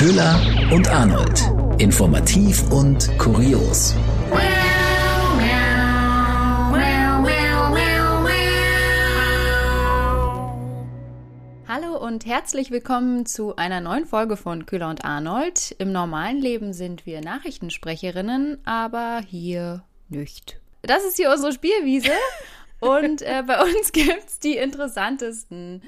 Köhler 0.00 0.40
und 0.72 0.88
Arnold. 0.88 1.42
Informativ 1.78 2.72
und 2.72 3.06
kurios. 3.18 3.94
Hallo 11.68 11.98
und 11.98 12.24
herzlich 12.24 12.70
willkommen 12.70 13.26
zu 13.26 13.56
einer 13.56 13.82
neuen 13.82 14.06
Folge 14.06 14.38
von 14.38 14.64
Köhler 14.64 14.88
und 14.88 15.04
Arnold. 15.04 15.76
Im 15.78 15.92
normalen 15.92 16.38
Leben 16.38 16.72
sind 16.72 17.04
wir 17.04 17.20
Nachrichtensprecherinnen, 17.20 18.56
aber 18.64 19.20
hier 19.28 19.84
nicht. 20.08 20.62
Das 20.80 21.04
ist 21.04 21.18
hier 21.18 21.30
unsere 21.30 21.52
Spielwiese 21.52 22.12
und 22.80 23.20
äh, 23.20 23.42
bei 23.46 23.60
uns 23.60 23.92
gibt 23.92 24.28
es 24.28 24.38
die 24.38 24.56
interessantesten 24.56 25.82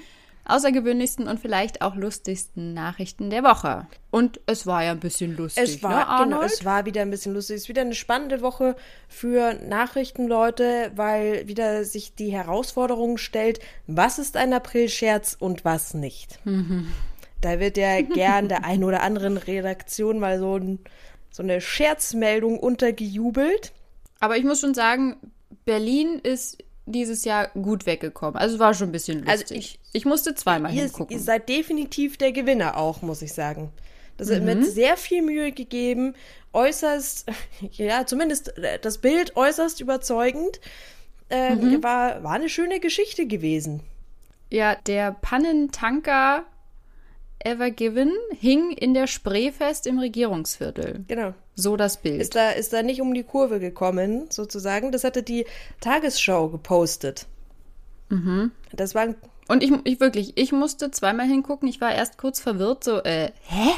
außergewöhnlichsten 0.44 1.28
und 1.28 1.38
vielleicht 1.40 1.82
auch 1.82 1.94
lustigsten 1.94 2.74
Nachrichten 2.74 3.30
der 3.30 3.44
Woche. 3.44 3.86
Und 4.10 4.40
es 4.46 4.66
war 4.66 4.82
ja 4.82 4.90
ein 4.90 5.00
bisschen 5.00 5.36
lustig. 5.36 5.62
Es 5.62 5.82
war, 5.82 5.90
ne, 5.90 6.06
Arnold? 6.06 6.30
genau, 6.30 6.42
es 6.42 6.64
war 6.64 6.84
wieder 6.84 7.02
ein 7.02 7.10
bisschen 7.10 7.32
lustig. 7.32 7.56
Es 7.56 7.62
ist 7.62 7.68
wieder 7.68 7.82
eine 7.82 7.94
spannende 7.94 8.42
Woche 8.42 8.76
für 9.08 9.54
Nachrichtenleute, 9.54 10.92
weil 10.96 11.46
wieder 11.46 11.84
sich 11.84 12.14
die 12.14 12.32
Herausforderung 12.32 13.18
stellt, 13.18 13.60
was 13.86 14.18
ist 14.18 14.36
ein 14.36 14.52
Aprilscherz 14.52 15.36
und 15.38 15.64
was 15.64 15.94
nicht. 15.94 16.40
Da 17.40 17.60
wird 17.60 17.76
ja 17.76 18.00
gern 18.02 18.48
der 18.48 18.64
einen 18.64 18.84
oder 18.84 19.02
anderen 19.02 19.36
Redaktion 19.36 20.18
mal 20.18 20.38
so, 20.38 20.56
ein, 20.56 20.80
so 21.30 21.42
eine 21.42 21.60
Scherzmeldung 21.60 22.58
untergejubelt. 22.58 23.72
Aber 24.20 24.36
ich 24.36 24.44
muss 24.44 24.60
schon 24.60 24.74
sagen, 24.74 25.16
Berlin 25.64 26.20
ist 26.22 26.58
dieses 26.86 27.24
Jahr 27.24 27.48
gut 27.48 27.86
weggekommen. 27.86 28.36
Also 28.36 28.54
es 28.56 28.60
war 28.60 28.74
schon 28.74 28.88
ein 28.88 28.92
bisschen 28.92 29.18
lustig. 29.24 29.30
Also 29.40 29.54
ich- 29.54 29.78
ich 29.92 30.04
musste 30.04 30.34
zweimal 30.34 30.72
Ihr, 30.74 30.82
hingucken. 30.84 31.16
ihr 31.16 31.22
seid 31.22 31.48
definitiv 31.48 32.16
der 32.16 32.32
Gewinner 32.32 32.76
auch, 32.76 33.02
muss 33.02 33.22
ich 33.22 33.32
sagen. 33.32 33.72
Das 34.16 34.28
Mhm. 34.28 34.46
wird 34.46 34.64
sehr 34.66 34.96
viel 34.96 35.22
Mühe 35.22 35.52
gegeben, 35.52 36.14
äußerst, 36.52 37.26
ja, 37.72 38.04
zumindest 38.06 38.58
äh, 38.58 38.78
das 38.80 38.98
Bild 38.98 39.36
äußerst 39.36 39.80
überzeugend. 39.80 40.60
Ähm, 41.30 41.60
Mhm. 41.76 41.82
war, 41.82 42.22
war 42.22 42.32
eine 42.32 42.48
schöne 42.50 42.78
Geschichte 42.80 43.26
gewesen. 43.26 43.80
ja, 44.50 44.74
der 44.86 45.12
Pannentanker 45.12 46.44
Ever 47.44 47.70
Given 47.70 48.12
hing 48.38 48.72
in 48.72 48.94
der 48.94 49.06
Spree 49.06 49.52
fest 49.52 49.86
im 49.86 49.98
Regierungsviertel. 49.98 51.04
Genau. 51.08 51.34
So 51.54 51.76
das 51.76 51.96
Bild. 51.96 52.20
Ist 52.20 52.34
da, 52.34 52.50
ist 52.50 52.72
da 52.72 52.82
nicht 52.82 53.00
um 53.00 53.14
die 53.14 53.24
Kurve 53.24 53.60
gekommen, 53.60 54.26
sozusagen. 54.30 54.92
Das 54.92 55.04
hatte 55.04 55.22
die 55.22 55.46
Tagesschau 55.80 56.48
gepostet. 56.48 57.26
Mhm. 58.08 58.52
Das 58.72 58.94
war 58.94 59.14
Und 59.48 59.62
ich, 59.62 59.72
ich 59.84 60.00
wirklich, 60.00 60.32
ich 60.36 60.52
musste 60.52 60.90
zweimal 60.90 61.26
hingucken. 61.26 61.68
Ich 61.68 61.80
war 61.80 61.94
erst 61.94 62.18
kurz 62.18 62.40
verwirrt, 62.40 62.84
so, 62.84 63.02
äh, 63.02 63.32
hä? 63.42 63.70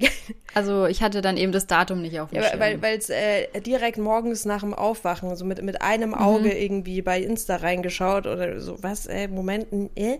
Also 0.52 0.86
ich 0.86 1.00
hatte 1.00 1.20
dann 1.20 1.36
eben 1.36 1.52
das 1.52 1.68
Datum 1.68 2.02
nicht 2.02 2.18
auf 2.18 2.30
dem 2.30 2.42
Ja, 2.42 2.48
Schirm. 2.48 2.82
weil 2.82 2.98
es 2.98 3.08
äh, 3.08 3.46
direkt 3.60 3.98
morgens 3.98 4.44
nach 4.44 4.60
dem 4.60 4.74
Aufwachen, 4.74 5.36
so 5.36 5.44
mit, 5.44 5.62
mit 5.62 5.80
einem 5.80 6.12
Auge 6.12 6.52
irgendwie 6.52 7.02
bei 7.02 7.20
Insta 7.20 7.56
reingeschaut 7.56 8.26
oder 8.26 8.58
so, 8.58 8.82
was, 8.82 9.06
äh, 9.06 9.28
Moment, 9.28 9.66
äh. 9.94 10.18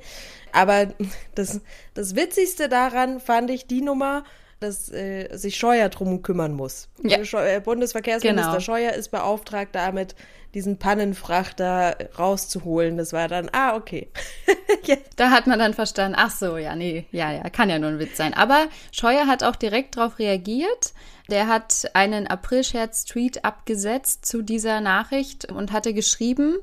Aber 0.52 0.86
das, 1.34 1.60
das 1.94 2.14
Witzigste 2.14 2.68
daran 2.68 3.18
fand 3.18 3.50
ich 3.50 3.66
die 3.66 3.80
Nummer, 3.82 4.22
dass 4.60 4.92
äh, 4.92 5.28
sich 5.36 5.56
Scheuer 5.56 5.88
drum 5.88 6.22
kümmern 6.22 6.52
muss. 6.52 6.88
Ja. 7.02 7.18
Äh, 7.18 7.60
Bundesverkehrsminister 7.60 8.50
Genau. 8.50 8.60
Scheuer 8.60 8.92
ist 8.92 9.10
beauftragt 9.10 9.74
damit, 9.74 10.14
diesen 10.54 10.78
Pannenfrachter 10.78 11.96
rauszuholen. 12.18 12.96
Das 12.96 13.12
war 13.12 13.28
dann, 13.28 13.48
ah, 13.52 13.74
okay. 13.74 14.08
Da 15.16 15.30
hat 15.30 15.46
man 15.46 15.58
dann 15.58 15.74
verstanden, 15.74 16.16
ach 16.18 16.30
so, 16.30 16.56
ja, 16.56 16.74
nee, 16.74 17.06
ja, 17.10 17.32
ja, 17.32 17.48
kann 17.50 17.70
ja 17.70 17.78
nur 17.78 17.90
ein 17.90 17.98
Witz 17.98 18.16
sein. 18.16 18.34
Aber 18.34 18.68
Scheuer 18.92 19.26
hat 19.26 19.42
auch 19.42 19.56
direkt 19.56 19.96
darauf 19.96 20.18
reagiert. 20.18 20.92
Der 21.30 21.46
hat 21.46 21.90
einen 21.94 22.26
Aprilscherz-Tweet 22.26 23.44
abgesetzt 23.44 24.26
zu 24.26 24.42
dieser 24.42 24.80
Nachricht 24.80 25.50
und 25.50 25.72
hatte 25.72 25.94
geschrieben, 25.94 26.58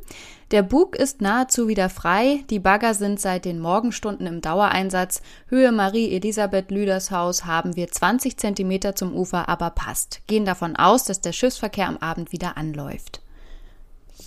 der 0.51 0.61
Bug 0.61 0.95
ist 0.95 1.21
nahezu 1.21 1.67
wieder 1.67 1.89
frei, 1.89 2.43
die 2.49 2.59
Bagger 2.59 2.93
sind 2.93 3.19
seit 3.19 3.45
den 3.45 3.59
Morgenstunden 3.59 4.27
im 4.27 4.41
Dauereinsatz, 4.41 5.21
Höhe 5.47 5.71
Marie-Elisabeth 5.71 6.71
Lüders 6.71 7.11
Haus 7.11 7.45
haben 7.45 7.75
wir 7.75 7.87
20 7.89 8.37
Zentimeter 8.37 8.95
zum 8.95 9.13
Ufer, 9.15 9.49
aber 9.49 9.71
passt. 9.71 10.21
Gehen 10.27 10.45
davon 10.45 10.75
aus, 10.75 11.05
dass 11.05 11.21
der 11.21 11.33
Schiffsverkehr 11.33 11.87
am 11.87 11.97
Abend 11.97 12.31
wieder 12.31 12.57
anläuft. 12.57 13.21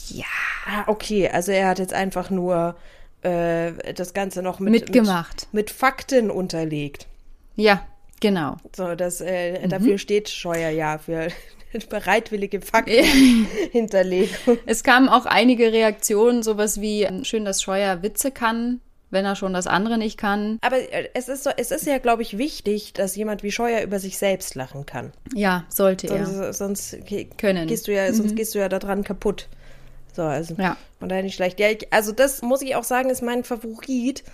Ja, 0.09 0.25
Ah, 0.67 0.85
okay. 0.87 1.29
Also 1.29 1.53
er 1.53 1.69
hat 1.69 1.79
jetzt 1.79 1.95
einfach 1.95 2.31
nur 2.31 2.77
äh, 3.23 3.95
das 3.95 4.15
Ganze 4.15 4.43
noch 4.43 4.61
mit, 4.61 4.73
Mitgemacht. 4.73 5.49
Mit, 5.53 5.69
mit 5.69 5.71
Fakten 5.71 6.31
unterlegt. 6.31 7.07
ja, 7.57 7.83
genau. 8.21 8.57
So, 8.77 8.95
das, 8.95 9.21
äh, 9.21 9.65
Mhm. 9.65 9.69
dafür 9.71 9.99
steht 9.99 10.29
Scheuer 10.29 10.71
ja, 10.71 10.99
für 10.99 11.29
bereitwillige 11.89 12.61
Faktenhinterlegung. 12.61 14.59
Es 14.67 14.83
kamen 14.83 15.09
auch 15.09 15.27
einige 15.27 15.73
Reaktionen, 15.73 16.43
sowas 16.43 16.81
wie 16.81 17.03
ähm, 17.03 17.25
schön, 17.25 17.45
dass 17.45 17.63
Scheuer 17.63 18.03
Witze 18.03 18.31
kann, 18.31 18.81
wenn 19.11 19.25
er 19.25 19.37
schon 19.37 19.53
das 19.53 19.67
andere 19.67 19.99
nicht 19.99 20.17
kann. 20.19 20.59
Aber 20.61 20.77
äh, 20.79 21.09
es 21.15 21.29
ist, 21.29 21.45
so, 21.45 21.51
es 21.57 21.71
ist 21.71 21.87
ja, 21.87 21.99
glaube 21.99 22.23
ich, 22.23 22.39
wichtig, 22.39 22.93
dass 22.93 23.17
jemand 23.17 23.43
wie 23.43 23.51
Scheuer 23.53 23.83
über 23.83 23.99
sich 23.99 24.19
selbst 24.19 24.55
lachen 24.55 24.87
kann. 24.87 25.13
Ja, 25.35 25.65
sollte 25.69 26.09
er. 26.09 26.27
Sonst, 26.27 26.59
sonst 26.59 27.07
ge- 27.07 27.29
Können. 27.37 27.65
Mhm. 27.65 27.69
gehst 27.69 27.89
du 27.89 27.93
ja, 27.93 28.13
sonst 28.13 28.37
gehst 28.37 28.55
du 28.55 28.59
ja 28.59 28.69
daran 28.69 29.05
kaputt. 29.05 29.49
So, 30.13 30.23
also 30.23 30.55
Ja. 30.59 30.77
von 30.99 31.09
daher 31.09 31.23
nicht 31.23 31.37
schlecht. 31.37 31.61
Ja, 31.61 31.69
ich, 31.71 31.93
also 31.93 32.11
das 32.13 32.43
muss 32.43 32.63
ich 32.63 32.75
auch 32.75 32.83
sagen, 32.85 33.11
ist 33.11 33.23
mein 33.23 33.45
Favorit. 33.45 34.25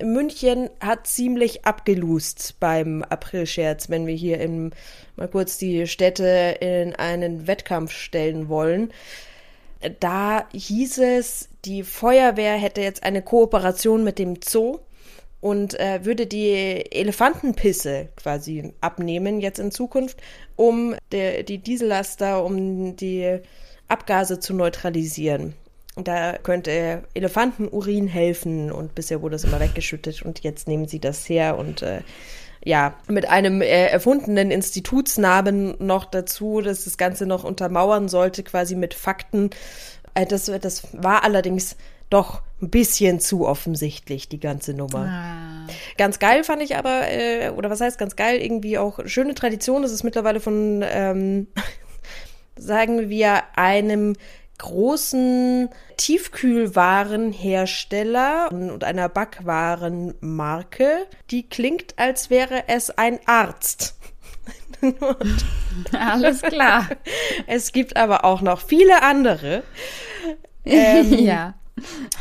München 0.00 0.70
hat 0.80 1.06
ziemlich 1.06 1.64
abgelust 1.64 2.56
beim 2.60 3.02
Aprilscherz, 3.02 3.90
wenn 3.90 4.06
wir 4.06 4.14
hier 4.14 4.40
in, 4.40 4.72
mal 5.16 5.28
kurz 5.28 5.58
die 5.58 5.86
Städte 5.86 6.56
in 6.60 6.94
einen 6.94 7.46
Wettkampf 7.46 7.92
stellen 7.92 8.48
wollen. 8.48 8.92
Da 10.00 10.48
hieß 10.52 10.98
es, 10.98 11.48
die 11.64 11.82
Feuerwehr 11.82 12.54
hätte 12.54 12.80
jetzt 12.80 13.02
eine 13.02 13.22
Kooperation 13.22 14.04
mit 14.04 14.18
dem 14.18 14.36
Zoo 14.42 14.78
und 15.40 15.78
äh, 15.80 16.04
würde 16.04 16.26
die 16.26 16.52
Elefantenpisse 16.92 18.08
quasi 18.16 18.72
abnehmen 18.80 19.40
jetzt 19.40 19.58
in 19.58 19.72
Zukunft, 19.72 20.22
um 20.54 20.94
der, 21.10 21.42
die 21.42 21.58
Diesellaster, 21.58 22.44
um 22.44 22.94
die 22.96 23.40
Abgase 23.88 24.38
zu 24.38 24.54
neutralisieren. 24.54 25.54
Da 25.96 26.38
könnte 26.38 27.02
Elefantenurin 27.14 28.08
helfen 28.08 28.72
und 28.72 28.94
bisher 28.94 29.20
wurde 29.20 29.36
es 29.36 29.44
immer 29.44 29.60
weggeschüttet 29.60 30.22
und 30.22 30.40
jetzt 30.40 30.66
nehmen 30.66 30.88
sie 30.88 31.00
das 31.00 31.28
her 31.28 31.58
und 31.58 31.82
äh, 31.82 32.00
ja, 32.64 32.94
mit 33.08 33.28
einem 33.28 33.60
äh, 33.60 33.86
erfundenen 33.86 34.50
Institutsnamen 34.50 35.74
noch 35.78 36.04
dazu, 36.04 36.60
dass 36.60 36.84
das 36.84 36.96
Ganze 36.96 37.26
noch 37.26 37.44
untermauern 37.44 38.08
sollte, 38.08 38.42
quasi 38.42 38.76
mit 38.76 38.94
Fakten. 38.94 39.50
Äh, 40.14 40.26
das, 40.26 40.46
das 40.46 40.86
war 40.92 41.24
allerdings 41.24 41.76
doch 42.08 42.42
ein 42.60 42.70
bisschen 42.70 43.18
zu 43.18 43.46
offensichtlich, 43.46 44.28
die 44.28 44.38
ganze 44.38 44.74
Nummer. 44.74 45.06
Ah. 45.08 45.72
Ganz 45.98 46.18
geil 46.20 46.44
fand 46.44 46.62
ich 46.62 46.76
aber, 46.76 47.10
äh, 47.10 47.50
oder 47.50 47.68
was 47.70 47.80
heißt 47.80 47.98
ganz 47.98 48.14
geil, 48.16 48.40
irgendwie 48.40 48.78
auch 48.78 49.00
schöne 49.06 49.34
Tradition. 49.34 49.82
Das 49.82 49.92
ist 49.92 50.04
mittlerweile 50.04 50.38
von, 50.38 50.84
ähm, 50.86 51.48
sagen 52.56 53.08
wir, 53.10 53.42
einem 53.56 54.14
großen 54.62 55.68
Tiefkühlwarenhersteller 55.96 58.50
und 58.52 58.84
einer 58.84 59.08
Backwarenmarke, 59.08 61.06
die 61.30 61.48
klingt, 61.48 61.98
als 61.98 62.30
wäre 62.30 62.68
es 62.68 62.90
ein 62.90 63.18
Arzt. 63.26 63.96
Alles 65.92 66.42
klar. 66.42 66.88
Es 67.48 67.72
gibt 67.72 67.96
aber 67.96 68.24
auch 68.24 68.40
noch 68.40 68.60
viele 68.60 69.02
andere. 69.02 69.64
Ähm, 70.64 71.18
ja. 71.18 71.54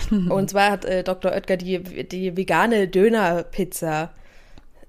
Und 0.09 0.50
zwar 0.50 0.72
hat 0.72 0.85
äh, 0.85 1.03
Dr. 1.03 1.31
Oetker 1.31 1.58
die, 1.58 2.08
die 2.08 2.35
vegane 2.35 2.88
Dönerpizza 2.88 4.09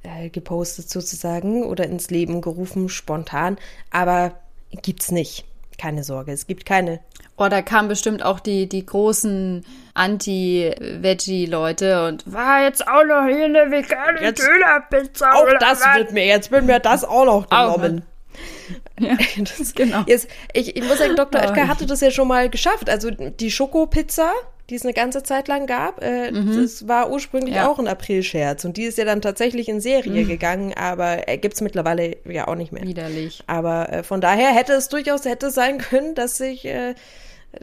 äh, 0.03 0.31
gepostet 0.31 0.89
sozusagen 0.89 1.63
oder 1.63 1.85
ins 1.85 2.09
Leben 2.09 2.41
gerufen, 2.41 2.89
spontan. 2.89 3.59
Aber 3.91 4.41
gibt's 4.81 5.11
nicht. 5.11 5.45
Keine 5.77 6.03
Sorge, 6.03 6.33
es 6.33 6.47
gibt 6.47 6.65
keine. 6.65 7.01
Oh, 7.45 7.49
da 7.49 7.63
kamen 7.63 7.89
bestimmt 7.89 8.25
auch 8.25 8.41
die, 8.41 8.69
die 8.69 8.85
großen 8.87 9.65
Anti-Veggie-Leute 9.95 12.07
und 12.07 12.31
war 12.33 12.63
jetzt 12.63 12.87
auch 12.87 13.05
noch 13.05 13.27
hier 13.27 13.45
eine 13.45 13.71
vegane 13.71 14.23
Jetzt- 14.23 14.43
Dönerpizza 14.47 15.33
Auch 15.33 15.47
das 15.61 15.81
was? 15.85 15.97
wird 15.97 16.13
mir, 16.13 16.27
jetzt 16.27 16.51
wird 16.51 16.65
mir 16.65 16.79
das 16.79 17.05
auch 17.05 17.25
noch 17.25 17.47
Auch 17.51 17.75
genommen. 17.77 18.03
Ja, 18.99 19.17
Das, 19.39 19.75
genau. 19.75 20.03
Jetzt, 20.07 20.29
ich, 20.53 20.77
ich 20.77 20.83
muss 20.85 20.99
sagen, 20.99 21.17
Dr. 21.17 21.41
Oh. 21.45 21.49
Oetker 21.49 21.69
hatte 21.69 21.87
das 21.87 22.01
ja 22.01 22.11
schon 22.11 22.29
mal 22.29 22.49
geschafft. 22.49 22.89
Also 22.89 23.11
die 23.11 23.51
Schokopizza, 23.51 24.31
die 24.71 24.77
es 24.77 24.83
eine 24.85 24.95
ganze 24.95 25.23
Zeit 25.23 25.49
lang 25.49 25.67
gab, 25.67 26.03
äh, 26.03 26.31
das 26.33 26.89
war 26.89 27.11
ursprünglich 27.11 27.51
Mhm. 27.51 27.57
Ja. 27.57 27.65
Mhm. 27.65 27.69
auch 27.69 27.79
ein 27.79 27.89
Aprilscherz. 27.89 28.65
Und 28.65 28.77
die 28.77 28.85
ist 28.85 28.97
ja 28.97 29.05
dann 29.05 29.21
tatsächlich 29.21 29.69
in 29.69 29.81
Serie 29.81 30.25
gegangen, 30.25 30.73
aber 30.77 31.29
äh, 31.29 31.37
gibt's 31.37 31.61
mittlerweile 31.61 32.17
ja 32.25 32.49
auch 32.49 32.55
nicht 32.55 32.73
mehr. 32.73 32.85
Widerlich. 32.85 33.43
Aber 33.47 33.93
äh, 33.93 34.03
von 34.03 34.21
daher 34.21 34.51
hätte 34.55 34.73
es 34.75 34.89
durchaus 34.89 35.25
hätte 35.27 35.47
es 35.49 35.55
sein 35.55 35.79
können, 35.79 36.15
dass 36.15 36.39
sich, 36.39 36.65
äh, 36.65 36.95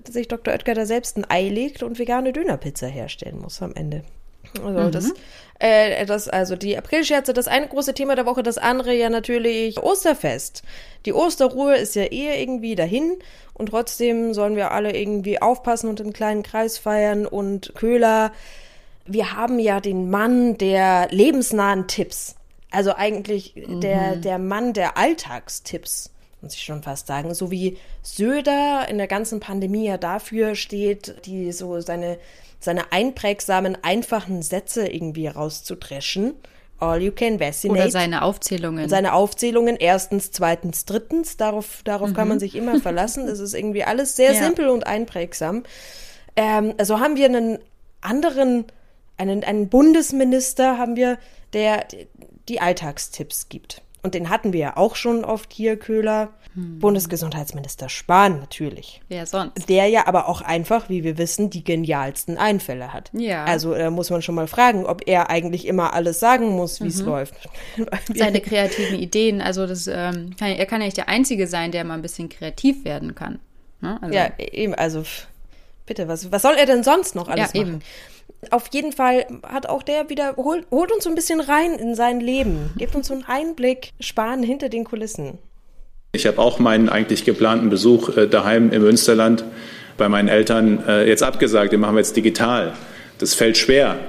sich 0.07 0.27
Dr. 0.27 0.53
Oetker 0.53 0.73
da 0.73 0.85
selbst 0.85 1.17
ein 1.17 1.29
Ei 1.29 1.49
legt 1.49 1.83
und 1.83 1.99
vegane 1.99 2.33
Dönerpizza 2.33 2.87
herstellen 2.87 3.39
muss 3.39 3.61
am 3.61 3.73
Ende. 3.73 4.03
Also 4.63 4.79
mhm. 4.79 4.91
das, 4.91 5.13
äh, 5.59 6.05
das, 6.05 6.27
also 6.27 6.55
die 6.55 6.77
Aprilscherze, 6.77 7.33
das 7.33 7.47
eine 7.47 7.67
große 7.67 7.93
Thema 7.93 8.15
der 8.15 8.25
Woche, 8.25 8.43
das 8.43 8.57
andere 8.57 8.93
ja 8.93 9.09
natürlich 9.09 9.81
Osterfest. 9.81 10.63
Die 11.05 11.13
Osterruhe 11.13 11.75
ist 11.75 11.95
ja 11.95 12.03
eher 12.03 12.39
irgendwie 12.39 12.75
dahin 12.75 13.17
und 13.53 13.69
trotzdem 13.69 14.33
sollen 14.33 14.55
wir 14.55 14.71
alle 14.71 14.95
irgendwie 14.95 15.41
aufpassen 15.41 15.89
und 15.89 15.99
im 15.99 16.13
kleinen 16.13 16.43
Kreis 16.43 16.77
feiern 16.77 17.25
und 17.25 17.73
Köhler. 17.75 18.31
Wir 19.05 19.35
haben 19.35 19.59
ja 19.59 19.79
den 19.79 20.09
Mann 20.09 20.57
der 20.57 21.07
lebensnahen 21.11 21.87
Tipps. 21.87 22.35
Also 22.71 22.93
eigentlich 22.95 23.55
mhm. 23.55 23.81
der, 23.81 24.15
der 24.15 24.37
Mann 24.37 24.73
der 24.73 24.97
Alltagstipps 24.97 26.11
muss 26.41 26.53
ich 26.53 26.61
schon 26.63 26.83
fast 26.83 27.07
sagen. 27.07 27.33
So 27.33 27.51
wie 27.51 27.77
Söder 28.01 28.87
in 28.89 28.97
der 28.97 29.07
ganzen 29.07 29.39
Pandemie 29.39 29.85
ja 29.85 29.97
dafür 29.97 30.55
steht, 30.55 31.25
die 31.25 31.51
so 31.51 31.79
seine, 31.81 32.17
seine 32.59 32.91
einprägsamen, 32.91 33.77
einfachen 33.81 34.41
Sätze 34.41 34.87
irgendwie 34.87 35.27
rauszudreschen. 35.27 36.33
All 36.79 37.01
you 37.01 37.11
can 37.11 37.39
vaccinate. 37.41 37.81
Oder 37.81 37.91
seine 37.91 38.21
Aufzählungen. 38.21 38.87
Seine 38.87 39.13
Aufzählungen, 39.13 39.75
erstens, 39.77 40.31
zweitens, 40.31 40.85
drittens. 40.85 41.35
Darauf, 41.35 41.81
darauf 41.83 42.11
mhm. 42.11 42.13
kann 42.13 42.27
man 42.29 42.39
sich 42.39 42.55
immer 42.55 42.79
verlassen. 42.79 43.27
Das 43.27 43.39
ist 43.39 43.53
irgendwie 43.53 43.83
alles 43.83 44.15
sehr 44.15 44.31
ja. 44.33 44.39
simpel 44.39 44.69
und 44.69 44.87
einprägsam. 44.87 45.63
Ähm, 46.37 46.73
also 46.77 46.99
haben 47.01 47.17
wir 47.17 47.25
einen 47.25 47.59
anderen, 47.99 48.65
einen, 49.17 49.43
einen 49.43 49.67
Bundesminister 49.67 50.77
haben 50.77 50.95
wir, 50.95 51.17
der 51.51 51.85
die 52.47 52.61
Alltagstipps 52.61 53.49
gibt. 53.49 53.81
Und 54.01 54.13
den 54.13 54.29
hatten 54.29 54.53
wir 54.53 54.59
ja 54.59 54.77
auch 54.77 54.95
schon 54.95 55.25
oft 55.25 55.51
hier, 55.51 55.77
Köhler. 55.77 56.29
Hm. 56.55 56.79
Bundesgesundheitsminister 56.79 57.89
Spahn 57.89 58.39
natürlich. 58.39 59.01
Wer 59.07 59.25
sonst? 59.25 59.69
Der 59.69 59.87
ja 59.87 60.07
aber 60.07 60.27
auch 60.27 60.41
einfach, 60.41 60.89
wie 60.89 61.03
wir 61.03 61.17
wissen, 61.17 61.49
die 61.49 61.63
genialsten 61.63 62.37
Einfälle 62.37 62.91
hat. 62.91 63.11
Ja. 63.13 63.45
Also 63.45 63.73
da 63.73 63.87
äh, 63.87 63.89
muss 63.91 64.09
man 64.09 64.21
schon 64.21 64.35
mal 64.35 64.47
fragen, 64.47 64.85
ob 64.85 65.07
er 65.07 65.29
eigentlich 65.29 65.67
immer 65.67 65.93
alles 65.93 66.19
sagen 66.19 66.49
muss, 66.49 66.81
wie 66.81 66.87
es 66.87 67.01
mhm. 67.01 67.07
läuft. 67.07 67.35
Seine 68.15 68.41
kreativen 68.41 68.97
Ideen, 68.97 69.41
also 69.41 69.67
das, 69.67 69.87
ähm, 69.87 70.35
kann, 70.39 70.49
er 70.51 70.65
kann 70.65 70.81
ja 70.81 70.87
nicht 70.87 70.97
der 70.97 71.09
Einzige 71.09 71.45
sein, 71.45 71.71
der 71.71 71.83
mal 71.83 71.95
ein 71.95 72.01
bisschen 72.01 72.29
kreativ 72.29 72.83
werden 72.83 73.13
kann. 73.13 73.39
Ne? 73.81 73.99
Also. 74.01 74.15
Ja, 74.15 74.31
eben, 74.39 74.73
also 74.73 75.03
bitte, 75.85 76.07
was, 76.07 76.31
was 76.31 76.41
soll 76.41 76.55
er 76.55 76.65
denn 76.65 76.83
sonst 76.83 77.15
noch 77.15 77.27
alles 77.27 77.53
ja, 77.53 77.61
machen? 77.61 77.73
Eben 77.73 77.81
auf 78.51 78.67
jeden 78.71 78.91
Fall 78.91 79.25
hat 79.43 79.67
auch 79.67 79.83
der 79.83 80.09
wieder, 80.09 80.35
holt, 80.37 80.65
holt 80.71 80.91
uns 80.91 81.03
so 81.03 81.09
ein 81.09 81.15
bisschen 81.15 81.41
rein 81.41 81.73
in 81.73 81.95
sein 81.95 82.19
Leben, 82.19 82.71
gibt 82.77 82.95
uns 82.95 83.07
so 83.07 83.13
einen 83.13 83.25
Einblick, 83.25 83.91
sparen 83.99 84.43
hinter 84.43 84.69
den 84.69 84.85
Kulissen. 84.85 85.37
Ich 86.13 86.25
habe 86.25 86.39
auch 86.39 86.57
meinen 86.57 86.89
eigentlich 86.89 87.23
geplanten 87.23 87.69
Besuch 87.69 88.17
äh, 88.17 88.27
daheim 88.27 88.71
im 88.71 88.81
Münsterland 88.81 89.43
bei 89.97 90.09
meinen 90.09 90.27
Eltern 90.27 90.83
äh, 90.87 91.07
jetzt 91.07 91.21
abgesagt. 91.21 91.71
Den 91.71 91.81
machen 91.81 91.95
wir 91.95 91.99
jetzt 91.99 92.15
digital. 92.15 92.73
Das 93.19 93.35
fällt 93.35 93.57
schwer. 93.57 93.99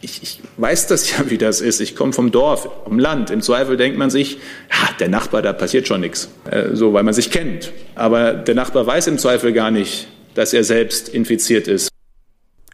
Ich, 0.00 0.22
ich 0.22 0.40
weiß 0.56 0.86
das 0.86 1.10
ja, 1.18 1.28
wie 1.28 1.36
das 1.36 1.60
ist. 1.60 1.80
Ich 1.80 1.94
komme 1.94 2.14
vom 2.14 2.30
Dorf, 2.30 2.66
vom 2.84 2.98
Land. 2.98 3.30
Im 3.30 3.42
Zweifel 3.42 3.76
denkt 3.76 3.98
man 3.98 4.08
sich, 4.08 4.36
ja, 4.70 4.88
der 4.98 5.10
Nachbar, 5.10 5.42
da 5.42 5.52
passiert 5.52 5.86
schon 5.86 6.00
nichts. 6.00 6.30
Äh, 6.50 6.74
so, 6.74 6.94
weil 6.94 7.02
man 7.02 7.12
sich 7.12 7.30
kennt. 7.30 7.72
Aber 7.94 8.32
der 8.32 8.54
Nachbar 8.54 8.86
weiß 8.86 9.08
im 9.08 9.18
Zweifel 9.18 9.52
gar 9.52 9.70
nicht, 9.70 10.08
dass 10.34 10.54
er 10.54 10.64
selbst 10.64 11.10
infiziert 11.10 11.68
ist. 11.68 11.89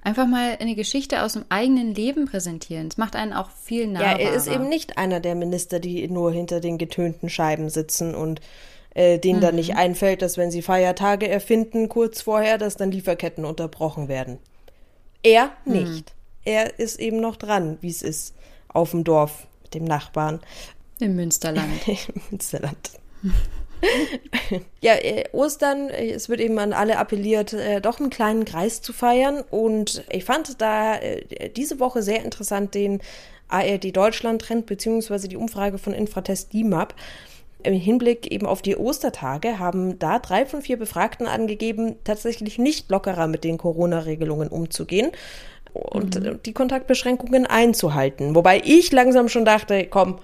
Einfach 0.07 0.29
mal 0.29 0.57
eine 0.61 0.77
Geschichte 0.77 1.25
aus 1.25 1.33
dem 1.33 1.45
eigenen 1.49 1.93
Leben 1.93 2.27
präsentieren. 2.27 2.89
Das 2.89 2.97
macht 2.97 3.17
einen 3.17 3.33
auch 3.33 3.51
viel 3.51 3.89
nahbarer. 3.89 4.21
Ja, 4.21 4.29
er 4.29 4.35
ist 4.37 4.47
eben 4.47 4.69
nicht 4.69 4.99
einer 4.99 5.19
der 5.19 5.35
Minister, 5.35 5.81
die 5.81 6.07
nur 6.07 6.31
hinter 6.31 6.61
den 6.61 6.79
getönten 6.79 7.29
Scheiben 7.29 7.71
sitzen 7.71 8.15
und 8.15 8.41
äh, 8.95 9.19
denen 9.19 9.41
mhm. 9.41 9.43
dann 9.43 9.55
nicht 9.57 9.75
einfällt, 9.75 10.23
dass 10.23 10.37
wenn 10.37 10.53
sie 10.53 10.63
Feiertage 10.63 11.27
erfinden, 11.27 11.89
kurz 11.89 12.23
vorher, 12.23 12.57
dass 12.57 12.77
dann 12.77 12.93
Lieferketten 12.93 13.45
unterbrochen 13.45 14.07
werden. 14.07 14.39
Er 15.25 15.51
mhm. 15.65 15.73
nicht. 15.73 15.91
Mhm. 15.91 16.05
Er 16.45 16.79
ist 16.79 17.01
eben 17.01 17.19
noch 17.19 17.35
dran, 17.35 17.79
wie 17.81 17.91
es 17.91 18.03
ist, 18.03 18.33
auf 18.69 18.93
dem 18.93 19.03
Dorf 19.03 19.49
mit 19.65 19.75
dem 19.75 19.87
Nachbarn. 19.87 20.39
Im 21.01 21.17
Münsterland. 21.17 21.67
Im 21.89 22.23
Münsterland. 22.31 22.93
ja, 24.81 24.95
äh, 24.95 25.25
Ostern, 25.33 25.89
äh, 25.89 26.11
es 26.11 26.29
wird 26.29 26.41
eben 26.41 26.59
an 26.59 26.73
alle 26.73 26.99
appelliert, 26.99 27.53
äh, 27.53 27.81
doch 27.81 28.01
einen 28.01 28.11
kleinen 28.11 28.45
Kreis 28.45 28.83
zu 28.83 28.93
feiern. 28.93 29.43
Und 29.51 30.05
ich 30.11 30.25
fand 30.25 30.61
da 30.61 30.99
diese 31.57 31.81
Woche 31.81 32.03
sehr 32.03 32.25
interessant 32.25 32.75
den 32.75 33.01
ARD 33.49 33.97
Deutschland-Trend 33.97 34.67
beziehungsweise 34.67 35.29
die 35.29 35.37
Umfrage 35.37 35.79
von 35.79 35.93
Infratest 35.93 36.53
DIMAP. 36.53 36.95
Im 37.63 37.75
Hinblick 37.75 38.31
eben 38.31 38.47
auf 38.47 38.63
die 38.63 38.77
Ostertage 38.77 39.59
haben 39.59 39.99
da 39.99 40.19
drei 40.19 40.47
von 40.47 40.63
vier 40.63 40.77
Befragten 40.77 41.27
angegeben, 41.27 41.97
tatsächlich 42.05 42.59
nicht 42.59 42.91
lockerer 42.91 43.27
mit 43.27 43.45
den 43.45 43.59
Corona-Regelungen 43.59 44.49
umzugehen 44.49 45.11
und 45.73 46.21
mhm. 46.21 46.41
die 46.45 46.53
Kontaktbeschränkungen 46.53 47.47
einzuhalten. 47.47 48.35
Wobei 48.35 48.63
ich 48.65 48.93
langsam 48.93 49.29
schon 49.29 49.45
dachte, 49.45 49.87
komm, 49.87 50.19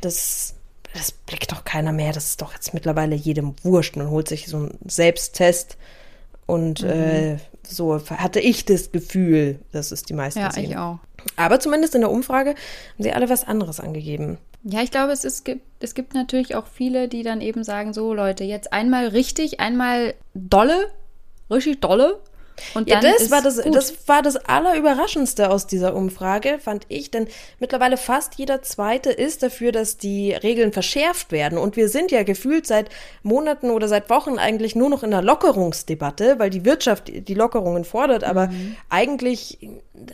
das 0.00 0.54
das 0.94 1.12
blickt 1.12 1.52
doch 1.52 1.64
keiner 1.64 1.92
mehr. 1.92 2.12
Das 2.12 2.26
ist 2.26 2.42
doch 2.42 2.52
jetzt 2.52 2.74
mittlerweile 2.74 3.14
jedem 3.14 3.54
wurscht. 3.62 3.96
Man 3.96 4.10
holt 4.10 4.28
sich 4.28 4.46
so 4.46 4.58
einen 4.58 4.78
Selbsttest 4.86 5.76
und 6.46 6.82
mhm. 6.82 6.90
äh, 6.90 7.36
so 7.62 8.00
hatte 8.08 8.40
ich 8.40 8.64
das 8.64 8.92
Gefühl, 8.92 9.60
dass 9.72 9.92
es 9.92 10.02
die 10.02 10.14
meisten 10.14 10.40
ja, 10.40 10.50
sehen. 10.50 10.70
ich 10.70 10.76
auch. 10.76 10.98
Aber 11.36 11.60
zumindest 11.60 11.94
in 11.94 12.00
der 12.00 12.10
Umfrage 12.10 12.50
haben 12.50 13.02
sie 13.02 13.12
alle 13.12 13.28
was 13.28 13.44
anderes 13.46 13.80
angegeben. 13.80 14.38
Ja, 14.64 14.82
ich 14.82 14.90
glaube, 14.90 15.12
es, 15.12 15.24
ist, 15.24 15.48
es 15.80 15.94
gibt 15.94 16.14
natürlich 16.14 16.54
auch 16.54 16.66
viele, 16.66 17.08
die 17.08 17.22
dann 17.22 17.40
eben 17.40 17.64
sagen, 17.64 17.92
so 17.92 18.14
Leute, 18.14 18.44
jetzt 18.44 18.72
einmal 18.72 19.08
richtig, 19.08 19.60
einmal 19.60 20.14
dolle, 20.34 20.90
richtig 21.50 21.80
dolle 21.80 22.20
und 22.74 22.88
ja, 22.88 23.00
das 23.00 23.30
war 23.30 23.42
das, 23.42 23.56
das 23.56 23.94
war 24.06 24.22
das 24.22 24.36
Allerüberraschendste 24.36 25.50
aus 25.50 25.66
dieser 25.66 25.94
Umfrage, 25.94 26.58
fand 26.58 26.86
ich, 26.88 27.10
denn 27.10 27.28
mittlerweile 27.58 27.96
fast 27.96 28.34
jeder 28.36 28.62
Zweite 28.62 29.10
ist 29.10 29.42
dafür, 29.42 29.72
dass 29.72 29.96
die 29.96 30.32
Regeln 30.32 30.72
verschärft 30.72 31.32
werden. 31.32 31.58
Und 31.58 31.76
wir 31.76 31.88
sind 31.88 32.10
ja 32.10 32.22
gefühlt 32.22 32.66
seit 32.66 32.88
Monaten 33.22 33.70
oder 33.70 33.88
seit 33.88 34.10
Wochen 34.10 34.38
eigentlich 34.38 34.74
nur 34.74 34.88
noch 34.88 35.02
in 35.02 35.12
einer 35.12 35.22
Lockerungsdebatte, 35.22 36.38
weil 36.38 36.50
die 36.50 36.64
Wirtschaft 36.64 37.10
die 37.12 37.34
Lockerungen 37.34 37.84
fordert, 37.84 38.24
aber 38.24 38.48
mhm. 38.48 38.76
eigentlich 38.88 39.58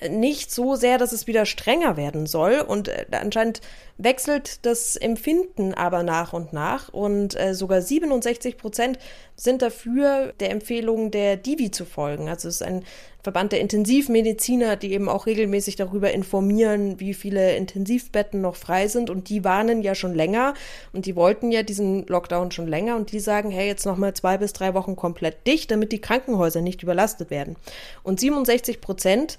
nicht 0.09 0.53
so 0.53 0.75
sehr, 0.75 0.99
dass 0.99 1.13
es 1.13 1.27
wieder 1.27 1.47
strenger 1.47 1.97
werden 1.97 2.27
soll. 2.27 2.61
Und 2.61 2.89
äh, 2.89 3.07
anscheinend 3.13 3.61
wechselt 3.99 4.65
das 4.65 4.97
Empfinden 4.97 5.75
aber 5.75 6.03
nach 6.03 6.33
und 6.33 6.53
nach. 6.53 6.89
Und 6.89 7.39
äh, 7.39 7.55
sogar 7.55 7.83
67 7.83 8.57
Prozent 8.57 8.99
sind 9.37 9.61
dafür, 9.61 10.33
der 10.41 10.51
Empfehlung 10.51 11.11
der 11.11 11.37
Divi 11.37 11.71
zu 11.71 11.85
folgen. 11.85 12.29
Also 12.29 12.49
es 12.49 12.57
ist 12.57 12.63
ein 12.63 12.85
Verband 13.23 13.53
der 13.53 13.61
Intensivmediziner, 13.61 14.77
die 14.77 14.93
eben 14.93 15.09
auch 15.09 15.27
regelmäßig 15.27 15.75
darüber 15.77 16.13
informieren, 16.13 17.01
wie 17.01 17.13
viele 17.13 17.57
Intensivbetten 17.57 18.41
noch 18.41 18.55
frei 18.55 18.87
sind. 18.87 19.11
Und 19.11 19.29
die 19.29 19.43
warnen 19.43 19.83
ja 19.83 19.97
schon 19.97 20.15
länger 20.15 20.55
und 20.93 21.05
die 21.05 21.17
wollten 21.17 21.51
ja 21.51 21.65
diesen 21.65 22.07
Lockdown 22.07 22.53
schon 22.53 22.69
länger. 22.69 22.97
Und 22.97 23.11
die 23.11 23.21
sagen, 23.21 23.51
hey, 23.51 23.67
jetzt 23.67 23.85
nochmal 23.85 24.15
zwei 24.15 24.39
bis 24.39 24.53
drei 24.53 24.75
Wochen 24.75 24.95
komplett 24.95 25.47
dicht, 25.47 25.71
damit 25.73 25.91
die 25.91 26.01
Krankenhäuser 26.01 26.63
nicht 26.63 26.83
überlastet 26.83 27.31
werden. 27.31 27.57
Und 28.05 28.21
67 28.21 28.81
Prozent 28.81 29.39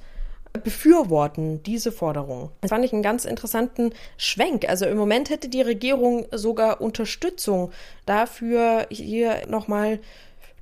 befürworten 0.63 1.62
diese 1.63 1.91
Forderung. 1.91 2.51
Das 2.62 2.70
fand 2.70 2.84
ich 2.84 2.94
einen 2.94 3.03
ganz 3.03 3.25
interessanten 3.25 3.94
Schwenk. 4.18 4.68
Also 4.68 4.86
im 4.86 4.98
Moment 4.98 5.29
hätte 5.29 5.50
die 5.50 5.62
Regierung 5.62 6.25
sogar 6.32 6.82
Unterstützung 6.82 7.72
dafür, 8.06 8.88
hier 8.89 9.48
nochmal 9.48 10.00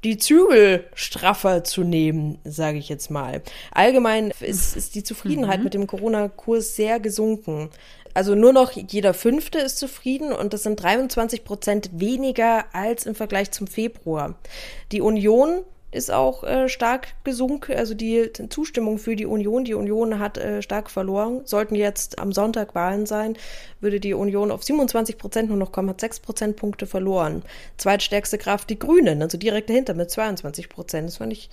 die 0.03 0.17
Zügel 0.17 0.85
straffer 0.93 1.63
zu 1.63 1.83
nehmen, 1.83 2.39
sage 2.43 2.77
ich 2.77 2.89
jetzt 2.89 3.09
mal. 3.09 3.41
Allgemein 3.71 4.31
ist, 4.41 4.75
ist 4.75 4.95
die 4.95 5.03
Zufriedenheit 5.03 5.59
mhm. 5.59 5.63
mit 5.63 5.73
dem 5.73 5.87
Corona-Kurs 5.87 6.75
sehr 6.75 6.99
gesunken. 6.99 7.69
Also 8.13 8.35
nur 8.35 8.53
noch 8.53 8.71
jeder 8.71 9.13
Fünfte 9.13 9.59
ist 9.59 9.77
zufrieden 9.77 10.31
und 10.33 10.53
das 10.53 10.63
sind 10.63 10.81
23 10.81 11.43
Prozent 11.43 11.89
weniger 11.93 12.65
als 12.73 13.05
im 13.05 13.15
Vergleich 13.15 13.51
zum 13.51 13.67
Februar. 13.67 14.35
Die 14.91 15.01
Union 15.01 15.63
ist 15.91 16.11
auch 16.11 16.43
äh, 16.43 16.67
stark 16.67 17.09
gesunken. 17.23 17.75
Also 17.75 17.93
die 17.93 18.31
Zustimmung 18.49 18.97
für 18.97 19.15
die 19.15 19.25
Union, 19.25 19.63
die 19.63 19.73
Union 19.73 20.19
hat 20.19 20.37
äh, 20.37 20.61
stark 20.61 20.89
verloren. 20.89 21.41
Sollten 21.45 21.75
jetzt 21.75 22.19
am 22.19 22.31
Sonntag 22.31 22.75
Wahlen 22.75 23.05
sein, 23.05 23.37
würde 23.79 23.99
die 23.99 24.13
Union 24.13 24.51
auf 24.51 24.63
27 24.63 25.17
Prozent 25.17 25.49
nur 25.49 25.57
noch 25.57 25.71
kommen, 25.71 25.89
hat 25.89 26.01
6 26.01 26.19
Prozentpunkte 26.19 26.87
verloren. 26.87 27.43
Zweitstärkste 27.77 28.37
Kraft 28.37 28.69
die 28.69 28.79
Grünen, 28.79 29.21
also 29.21 29.37
direkt 29.37 29.69
dahinter 29.69 29.93
mit 29.93 30.11
22 30.11 30.69
Prozent. 30.69 31.07
Das 31.07 31.17
fand 31.17 31.31
ich 31.31 31.49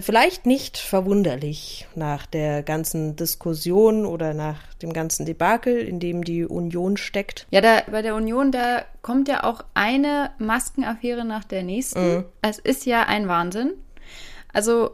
vielleicht 0.00 0.46
nicht 0.46 0.78
verwunderlich 0.78 1.86
nach 1.94 2.24
der 2.26 2.62
ganzen 2.62 3.16
Diskussion 3.16 4.06
oder 4.06 4.34
nach 4.34 4.60
dem 4.82 4.92
ganzen 4.92 5.24
Debakel, 5.26 5.78
in 5.78 5.98
dem 6.00 6.24
die 6.24 6.44
Union 6.44 6.96
steckt. 6.96 7.46
Ja, 7.50 7.60
da, 7.60 7.82
bei 7.90 8.02
der 8.02 8.14
Union, 8.14 8.52
da 8.52 8.84
kommt 9.02 9.26
ja 9.28 9.44
auch 9.44 9.64
eine 9.74 10.30
Maskenaffäre 10.38 11.24
nach 11.24 11.44
der 11.44 11.62
nächsten. 11.62 12.16
Mhm. 12.16 12.24
Es 12.42 12.58
ist 12.58 12.84
ja 12.86 13.04
ein 13.04 13.28
Wahnsinn. 13.28 13.74
Also 14.52 14.90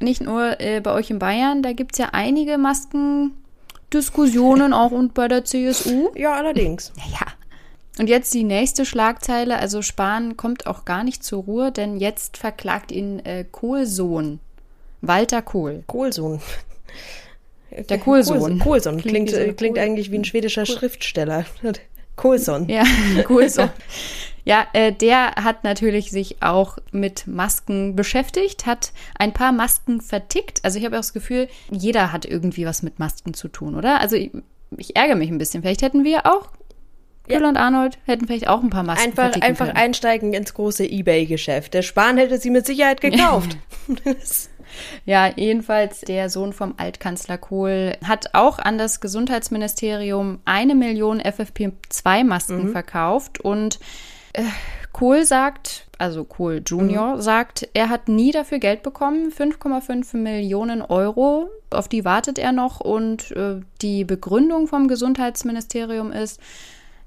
nicht 0.00 0.20
nur 0.20 0.60
äh, 0.60 0.80
bei 0.80 0.92
euch 0.92 1.10
in 1.10 1.18
Bayern, 1.18 1.62
da 1.62 1.72
gibt 1.72 1.94
es 1.94 1.98
ja 1.98 2.10
einige 2.12 2.58
Maskendiskussionen 2.58 4.72
auch 4.72 4.92
und 4.92 5.14
bei 5.14 5.26
der 5.28 5.44
CSU. 5.44 6.10
Ja, 6.14 6.34
allerdings. 6.34 6.92
Ja, 7.12 7.26
und 7.98 8.08
jetzt 8.08 8.32
die 8.34 8.44
nächste 8.44 8.84
Schlagzeile, 8.84 9.58
also 9.58 9.82
Spahn 9.82 10.36
kommt 10.36 10.66
auch 10.66 10.84
gar 10.84 11.04
nicht 11.04 11.24
zur 11.24 11.44
Ruhe, 11.44 11.72
denn 11.72 11.96
jetzt 11.98 12.36
verklagt 12.36 12.92
ihn 12.92 13.20
äh, 13.20 13.44
Kohlsohn, 13.50 14.40
Walter 15.00 15.42
Kohl. 15.42 15.84
Kohlsohn. 15.86 16.40
Der 17.88 17.98
Kohlsohn. 17.98 18.58
Kohlsohn. 18.58 18.98
Klingt, 19.00 19.28
Klingt 19.28 19.34
eine 19.34 19.54
klingt 19.54 19.76
Kohl- 19.76 19.84
eigentlich 19.84 20.10
wie 20.10 20.18
ein 20.18 20.24
schwedischer 20.24 20.66
Schriftsteller. 20.66 21.44
Kohlsohn. 22.16 22.68
Ja, 22.68 22.84
cool 23.28 23.48
so. 23.48 23.68
Ja, 24.48 24.64
äh, 24.74 24.92
der 24.92 25.32
hat 25.34 25.64
natürlich 25.64 26.12
sich 26.12 26.40
auch 26.40 26.78
mit 26.92 27.26
Masken 27.26 27.96
beschäftigt, 27.96 28.64
hat 28.64 28.92
ein 29.18 29.32
paar 29.32 29.50
Masken 29.50 30.00
vertickt. 30.00 30.60
Also 30.64 30.78
ich 30.78 30.84
habe 30.84 30.94
auch 30.94 31.00
das 31.00 31.12
Gefühl, 31.12 31.48
jeder 31.68 32.12
hat 32.12 32.24
irgendwie 32.26 32.64
was 32.64 32.84
mit 32.84 33.00
Masken 33.00 33.34
zu 33.34 33.48
tun, 33.48 33.74
oder? 33.74 34.00
Also 34.00 34.14
ich, 34.14 34.30
ich 34.76 34.94
ärgere 34.94 35.16
mich 35.16 35.30
ein 35.30 35.38
bisschen. 35.38 35.62
Vielleicht 35.64 35.82
hätten 35.82 36.04
wir 36.04 36.26
auch, 36.26 36.48
Ja. 37.28 37.36
Köhler 37.38 37.48
und 37.48 37.56
Arnold, 37.56 37.98
hätten 38.04 38.26
vielleicht 38.26 38.48
auch 38.48 38.62
ein 38.62 38.70
paar 38.70 38.82
Masken 38.82 39.06
Einfach, 39.10 39.40
einfach 39.40 39.66
können. 39.66 39.76
einsteigen 39.76 40.32
ins 40.32 40.54
große 40.54 40.84
Ebay-Geschäft. 40.86 41.74
Der 41.74 41.82
Spahn 41.82 42.16
hätte 42.16 42.38
sie 42.38 42.50
mit 42.50 42.66
Sicherheit 42.66 43.00
gekauft. 43.00 43.56
Ja, 45.04 45.30
jedenfalls 45.34 46.00
der 46.00 46.28
Sohn 46.28 46.52
vom 46.52 46.74
Altkanzler 46.76 47.38
Kohl 47.38 47.96
hat 48.04 48.34
auch 48.34 48.58
an 48.58 48.78
das 48.78 49.00
Gesundheitsministerium 49.00 50.40
eine 50.44 50.74
Million 50.74 51.20
FFP2-Masken 51.20 52.72
verkauft 52.72 53.40
und 53.40 53.78
äh, 54.32 54.42
Kohl 54.92 55.24
sagt, 55.24 55.86
also 55.98 56.24
Kohl 56.24 56.62
Junior 56.64 57.20
sagt, 57.20 57.68
er 57.74 57.90
hat 57.90 58.08
nie 58.08 58.32
dafür 58.32 58.58
Geld 58.58 58.82
bekommen, 58.82 59.30
5,5 59.30 60.16
Millionen 60.16 60.82
Euro, 60.82 61.48
auf 61.70 61.88
die 61.88 62.04
wartet 62.04 62.38
er 62.38 62.52
noch 62.52 62.80
und 62.80 63.30
äh, 63.32 63.60
die 63.82 64.04
Begründung 64.04 64.68
vom 64.68 64.88
Gesundheitsministerium 64.88 66.12
ist, 66.12 66.40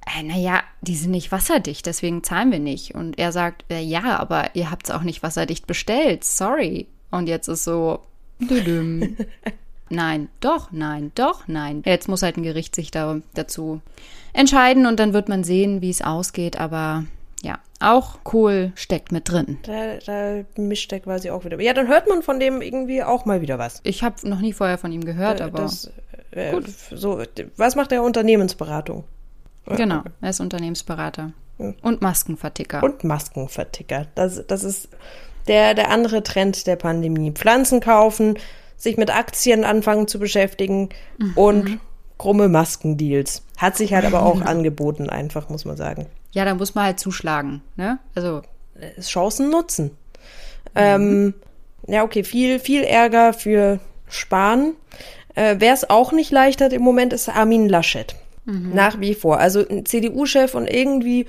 äh, 0.05 0.23
naja, 0.23 0.61
die 0.81 0.95
sind 0.95 1.11
nicht 1.11 1.31
wasserdicht, 1.31 1.85
deswegen 1.85 2.23
zahlen 2.23 2.51
wir 2.51 2.59
nicht. 2.59 2.95
Und 2.95 3.19
er 3.19 3.31
sagt, 3.31 3.65
äh, 3.69 3.81
ja, 3.81 4.17
aber 4.17 4.55
ihr 4.55 4.71
habt 4.71 4.87
es 4.87 4.95
auch 4.95 5.03
nicht 5.03 5.23
wasserdicht 5.23 5.67
bestellt, 5.67 6.23
sorry. 6.23 6.87
Und 7.11 7.27
jetzt 7.27 7.47
ist 7.47 7.63
so, 7.63 8.01
düdüm. 8.39 9.17
nein, 9.89 10.29
doch, 10.39 10.71
nein, 10.71 11.11
doch, 11.15 11.47
nein. 11.47 11.83
Jetzt 11.85 12.07
muss 12.07 12.21
halt 12.21 12.37
ein 12.37 12.43
Gericht 12.43 12.75
sich 12.75 12.91
da, 12.91 13.19
dazu 13.33 13.81
entscheiden 14.33 14.85
und 14.85 14.99
dann 14.99 15.13
wird 15.13 15.29
man 15.29 15.43
sehen, 15.43 15.81
wie 15.81 15.89
es 15.89 16.01
ausgeht. 16.01 16.59
Aber 16.59 17.05
ja, 17.41 17.59
auch 17.79 18.23
Kohl 18.23 18.71
steckt 18.75 19.11
mit 19.11 19.29
drin. 19.29 19.57
Da, 19.63 19.97
da 20.05 20.43
mischt 20.61 20.91
er 20.91 20.99
quasi 20.99 21.29
auch 21.29 21.45
wieder. 21.45 21.59
Ja, 21.59 21.73
dann 21.73 21.87
hört 21.87 22.07
man 22.07 22.23
von 22.23 22.39
dem 22.39 22.61
irgendwie 22.61 23.03
auch 23.03 23.25
mal 23.25 23.41
wieder 23.41 23.59
was. 23.59 23.81
Ich 23.83 24.03
habe 24.03 24.27
noch 24.27 24.39
nie 24.39 24.53
vorher 24.53 24.77
von 24.77 24.91
ihm 24.91 25.05
gehört, 25.05 25.41
aber 25.41 25.59
Das, 25.59 25.91
äh, 26.31 26.53
so, 26.91 27.21
was 27.57 27.75
macht 27.75 27.91
der 27.91 28.03
Unternehmensberatung? 28.03 29.03
Genau, 29.65 30.03
er 30.21 30.29
ist 30.29 30.39
Unternehmensberater 30.39 31.31
und 31.57 32.01
Maskenverticker. 32.01 32.81
Und 32.83 33.03
Maskenverticker. 33.03 34.07
Das, 34.15 34.45
das 34.47 34.63
ist 34.63 34.89
der, 35.47 35.73
der 35.73 35.91
andere 35.91 36.23
Trend 36.23 36.67
der 36.67 36.75
Pandemie. 36.77 37.31
Pflanzen 37.31 37.79
kaufen, 37.81 38.37
sich 38.77 38.97
mit 38.97 39.13
Aktien 39.13 39.63
anfangen 39.65 40.07
zu 40.07 40.19
beschäftigen 40.19 40.89
und 41.35 41.79
krumme 42.17 42.47
Maskendeals. 42.47 43.43
Hat 43.57 43.75
sich 43.75 43.93
halt 43.93 44.05
aber 44.05 44.23
auch 44.23 44.41
angeboten, 44.45 45.09
einfach, 45.09 45.49
muss 45.49 45.65
man 45.65 45.75
sagen. 45.75 46.05
ja, 46.31 46.45
da 46.45 46.53
muss 46.55 46.75
man 46.75 46.85
halt 46.85 46.99
zuschlagen, 46.99 47.61
ne? 47.75 47.99
Also 48.15 48.41
Äh, 48.79 49.01
Chancen 49.01 49.49
nutzen. 49.49 49.91
Ähm, 50.75 51.33
ja, 51.87 52.03
okay, 52.03 52.23
viel, 52.23 52.59
viel 52.59 52.83
Ärger 52.83 53.33
für 53.33 53.79
Spahn. 54.07 54.73
Äh, 55.35 55.55
Wer 55.59 55.73
es 55.73 55.89
auch 55.89 56.11
nicht 56.13 56.31
leicht 56.31 56.61
hat 56.61 56.71
im 56.71 56.83
Moment, 56.83 57.11
ist 57.11 57.27
Armin 57.27 57.67
Laschet. 57.67 58.15
Nach 58.73 58.99
wie 58.99 59.13
vor. 59.13 59.39
Also 59.39 59.67
ein 59.67 59.85
CDU-Chef 59.85 60.55
und 60.55 60.67
irgendwie 60.67 61.25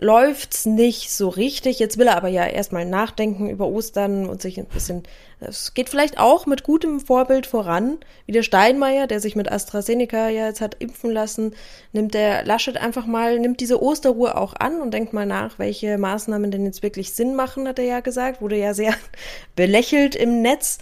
läuft's 0.00 0.66
nicht 0.66 1.12
so 1.12 1.28
richtig. 1.28 1.78
Jetzt 1.78 1.98
will 1.98 2.08
er 2.08 2.16
aber 2.16 2.28
ja 2.28 2.46
erstmal 2.46 2.84
nachdenken 2.84 3.48
über 3.48 3.68
Ostern 3.68 4.26
und 4.28 4.42
sich 4.42 4.58
ein 4.58 4.66
bisschen. 4.66 5.04
Es 5.40 5.74
geht 5.74 5.88
vielleicht 5.88 6.18
auch 6.18 6.46
mit 6.46 6.64
gutem 6.64 7.00
Vorbild 7.00 7.46
voran. 7.46 7.98
Wie 8.26 8.32
der 8.32 8.42
Steinmeier, 8.42 9.06
der 9.06 9.20
sich 9.20 9.36
mit 9.36 9.50
AstraZeneca 9.50 10.28
ja 10.28 10.46
jetzt 10.46 10.60
hat 10.60 10.76
impfen 10.78 11.10
lassen, 11.10 11.54
nimmt 11.92 12.14
der 12.14 12.44
Laschet 12.44 12.76
einfach 12.76 13.06
mal, 13.06 13.38
nimmt 13.38 13.60
diese 13.60 13.82
Osterruhe 13.82 14.36
auch 14.36 14.54
an 14.54 14.80
und 14.80 14.92
denkt 14.92 15.12
mal 15.12 15.26
nach, 15.26 15.58
welche 15.58 15.98
Maßnahmen 15.98 16.50
denn 16.50 16.64
jetzt 16.64 16.82
wirklich 16.82 17.12
Sinn 17.12 17.34
machen, 17.36 17.68
hat 17.68 17.78
er 17.78 17.84
ja 17.84 18.00
gesagt. 18.00 18.40
Wurde 18.40 18.56
ja 18.56 18.74
sehr 18.74 18.94
belächelt 19.56 20.16
im 20.16 20.42
Netz. 20.42 20.78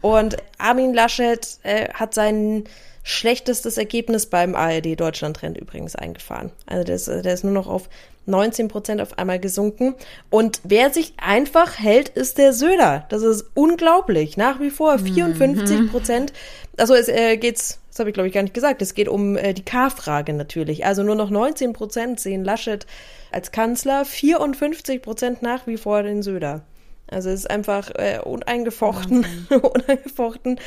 Und 0.00 0.36
Armin 0.58 0.92
Laschet 0.92 1.58
äh, 1.62 1.88
hat 1.92 2.14
seinen 2.14 2.64
schlechtestes 3.06 3.78
Ergebnis 3.78 4.26
beim 4.26 4.56
ARD 4.56 4.98
Deutschland-Trend 4.98 5.56
übrigens 5.56 5.94
eingefahren. 5.94 6.50
Also 6.66 6.82
der 6.82 6.96
ist, 6.96 7.06
der 7.06 7.32
ist 7.32 7.44
nur 7.44 7.52
noch 7.52 7.68
auf 7.68 7.88
19 8.26 8.66
Prozent 8.66 9.00
auf 9.00 9.16
einmal 9.16 9.38
gesunken. 9.38 9.94
Und 10.28 10.60
wer 10.64 10.90
sich 10.90 11.14
einfach 11.16 11.78
hält, 11.78 12.08
ist 12.08 12.36
der 12.36 12.52
Söder. 12.52 13.06
Das 13.08 13.22
ist 13.22 13.44
unglaublich. 13.54 14.36
Nach 14.36 14.58
wie 14.58 14.70
vor 14.70 14.98
54 14.98 15.88
Prozent. 15.88 16.32
Also 16.76 16.94
es 16.94 17.06
äh, 17.06 17.36
geht's, 17.36 17.78
das 17.90 18.00
habe 18.00 18.10
ich 18.10 18.14
glaube 18.14 18.26
ich 18.26 18.34
gar 18.34 18.42
nicht 18.42 18.54
gesagt, 18.54 18.82
es 18.82 18.94
geht 18.94 19.08
um 19.08 19.36
äh, 19.36 19.54
die 19.54 19.64
K-Frage 19.64 20.32
natürlich. 20.32 20.84
Also 20.84 21.04
nur 21.04 21.14
noch 21.14 21.30
19 21.30 21.74
Prozent 21.74 22.18
sehen 22.18 22.44
Laschet 22.44 22.86
als 23.30 23.52
Kanzler, 23.52 24.04
54 24.04 25.00
Prozent 25.00 25.42
nach 25.42 25.68
wie 25.68 25.76
vor 25.76 26.02
den 26.02 26.24
Söder. 26.24 26.62
Also 27.08 27.30
es 27.30 27.40
ist 27.40 27.50
einfach 27.50 27.90
äh, 27.94 28.18
uneingefochten, 28.24 29.26
uneingefochten 29.50 30.58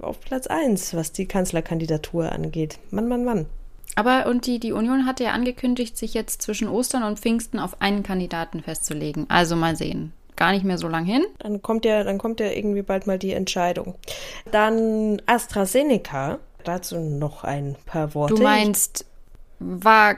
auf 0.00 0.20
Platz 0.20 0.46
eins, 0.46 0.94
was 0.94 1.12
die 1.12 1.26
Kanzlerkandidatur 1.26 2.32
angeht. 2.32 2.78
Mann, 2.90 3.08
Mann, 3.08 3.24
Mann. 3.24 3.46
Aber 3.94 4.26
und 4.26 4.46
die, 4.46 4.60
die 4.60 4.72
Union 4.72 5.06
hatte 5.06 5.24
ja 5.24 5.30
angekündigt, 5.30 5.96
sich 5.96 6.12
jetzt 6.12 6.42
zwischen 6.42 6.68
Ostern 6.68 7.02
und 7.02 7.18
Pfingsten 7.18 7.58
auf 7.58 7.80
einen 7.80 8.02
Kandidaten 8.02 8.62
festzulegen. 8.62 9.24
Also 9.30 9.56
mal 9.56 9.74
sehen. 9.74 10.12
Gar 10.36 10.52
nicht 10.52 10.64
mehr 10.64 10.76
so 10.76 10.86
lang 10.86 11.06
hin. 11.06 11.24
Dann 11.38 11.62
kommt 11.62 11.86
ja, 11.86 12.04
dann 12.04 12.18
kommt 12.18 12.40
ja 12.40 12.50
irgendwie 12.50 12.82
bald 12.82 13.06
mal 13.06 13.18
die 13.18 13.32
Entscheidung. 13.32 13.94
Dann 14.52 15.22
AstraZeneca. 15.24 16.38
Dazu 16.62 16.98
noch 16.98 17.44
ein 17.44 17.76
paar 17.86 18.14
Worte. 18.14 18.34
Du 18.34 18.42
meinst 18.42 19.06
Va 19.60 20.16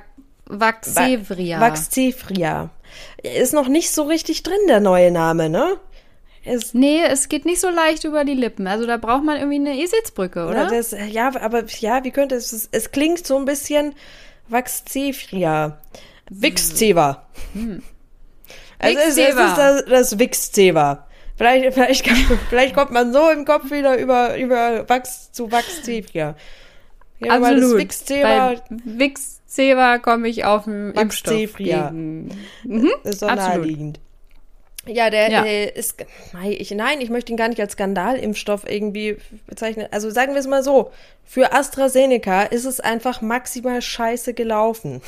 Vaxevria. 1.61 2.71
Ist 3.23 3.53
noch 3.53 3.69
nicht 3.69 3.91
so 3.91 4.03
richtig 4.03 4.43
drin, 4.43 4.59
der 4.69 4.81
neue 4.81 5.11
Name, 5.11 5.49
ne? 5.49 5.79
Ist, 6.45 6.75
nee, 6.75 7.03
es 7.03 7.29
geht 7.29 7.45
nicht 7.45 7.61
so 7.61 7.69
leicht 7.69 8.05
über 8.05 8.25
die 8.25 8.35
Lippen. 8.35 8.67
Also 8.67 8.87
da 8.87 8.97
braucht 8.97 9.25
man 9.25 9.37
irgendwie 9.37 9.57
eine 9.57 9.77
Eselsbrücke, 9.79 10.47
oder? 10.47 10.65
Na, 10.65 10.71
das, 10.71 10.95
ja, 11.11 11.33
aber 11.41 11.65
ja, 11.81 12.05
wie 12.05 12.11
könnte 12.11 12.37
es, 12.37 12.69
es, 12.71 12.91
klingt 12.91 13.27
so 13.27 13.37
ein 13.37 13.45
bisschen 13.45 13.95
Vaxzevria. 14.49 15.79
Vixzeva. 16.31 17.27
Also 18.79 18.99
es, 18.99 19.17
es 19.17 19.19
ist 19.19 19.37
das, 19.37 19.85
das 19.87 20.19
Vixzeva. 20.19 21.07
Vielleicht, 21.37 21.75
vielleicht, 21.75 22.07
vielleicht 22.49 22.75
kommt 22.75 22.93
man 22.93 23.13
so 23.13 23.31
im 23.31 23.45
Kopf 23.45 23.71
wieder 23.71 23.99
über, 23.99 24.37
über 24.37 24.89
Wachs 24.89 25.33
zu 25.33 25.51
Vaxzevria. 25.51 26.35
Ja, 27.21 27.35
aber 27.35 27.51
das 27.51 27.57
Absolut. 27.57 27.79
Vixzeva 27.79 28.55
Bei 28.55 28.63
Vixzeva 28.85 29.99
komme 29.99 30.29
ich 30.29 30.45
auf 30.45 30.65
den 30.65 30.93
Impfstoff 30.93 31.35
Vaxzevria. 31.35 31.89
gegen. 31.89 32.31
ist 33.05 33.21
so 33.21 33.27
absolut. 33.27 33.57
naheliegend. 33.57 34.01
Ja, 34.87 35.11
der 35.11 35.31
Ja. 35.31 35.45
Äh, 35.45 35.71
ist. 35.71 36.05
Nein 36.33 36.53
ich, 36.53 36.71
nein, 36.71 37.01
ich 37.01 37.11
möchte 37.11 37.33
ihn 37.33 37.37
gar 37.37 37.49
nicht 37.49 37.61
als 37.61 37.73
Skandalimpfstoff 37.73 38.69
irgendwie 38.69 39.19
bezeichnen. 39.47 39.87
Also 39.91 40.11
sagen 40.11 40.33
wir 40.33 40.41
es 40.41 40.47
mal 40.47 40.63
so: 40.63 40.91
Für 41.25 41.53
AstraZeneca 41.53 42.45
ist 42.45 42.65
es 42.65 42.81
einfach 42.81 43.21
maximal 43.21 43.83
scheiße 43.83 44.35
gelaufen. 44.35 45.03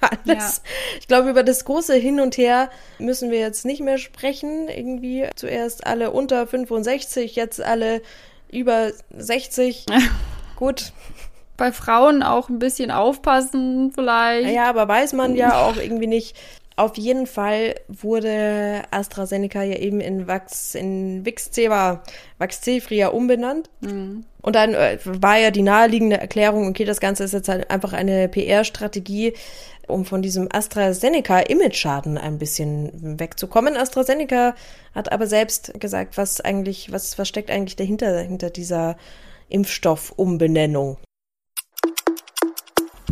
Alles. 0.26 0.62
Ich 1.00 1.08
glaube, 1.08 1.30
über 1.30 1.42
das 1.42 1.64
große 1.64 1.94
Hin 1.94 2.20
und 2.20 2.36
Her 2.36 2.70
müssen 2.98 3.30
wir 3.30 3.38
jetzt 3.38 3.64
nicht 3.64 3.80
mehr 3.80 3.98
sprechen. 3.98 4.68
Irgendwie 4.68 5.26
zuerst 5.34 5.86
alle 5.86 6.10
unter 6.10 6.46
65, 6.46 7.36
jetzt 7.36 7.62
alle 7.62 8.02
über 8.50 8.92
60. 9.16 9.86
Gut. 10.56 10.92
Bei 11.56 11.72
Frauen 11.72 12.22
auch 12.22 12.48
ein 12.48 12.58
bisschen 12.58 12.90
aufpassen, 12.90 13.92
vielleicht. 13.94 14.50
Ja, 14.50 14.68
aber 14.68 14.88
weiß 14.88 15.12
man 15.12 15.36
ja 15.36 15.64
auch 15.64 15.76
irgendwie 15.76 16.06
nicht. 16.06 16.36
Auf 16.76 16.96
jeden 16.96 17.28
Fall 17.28 17.76
wurde 17.86 18.82
AstraZeneca 18.90 19.62
ja 19.62 19.76
eben 19.76 20.00
in 20.00 20.26
Vax, 20.26 20.74
in 20.74 21.24
Vixzeva, 21.24 22.02
Vaxzevria 22.38 23.08
umbenannt. 23.08 23.70
Und 24.42 24.56
dann 24.56 24.74
äh, 24.74 24.98
war 25.04 25.38
ja 25.38 25.52
die 25.52 25.62
naheliegende 25.62 26.18
Erklärung, 26.18 26.68
okay, 26.68 26.84
das 26.84 26.98
Ganze 26.98 27.22
ist 27.22 27.32
jetzt 27.32 27.48
halt 27.48 27.70
einfach 27.70 27.92
eine 27.92 28.28
PR-Strategie, 28.28 29.34
um 29.86 30.04
von 30.04 30.20
diesem 30.20 30.48
AstraZeneca-Image-Schaden 30.52 32.18
ein 32.18 32.38
bisschen 32.38 33.20
wegzukommen. 33.20 33.76
AstraZeneca 33.76 34.56
hat 34.94 35.12
aber 35.12 35.28
selbst 35.28 35.78
gesagt, 35.78 36.18
was 36.18 36.40
eigentlich, 36.40 36.90
was, 36.90 37.16
was 37.18 37.28
steckt 37.28 37.50
eigentlich 37.50 37.76
dahinter, 37.76 38.18
hinter 38.18 38.50
dieser 38.50 38.96
Impfstoffumbenennung. 39.48 40.98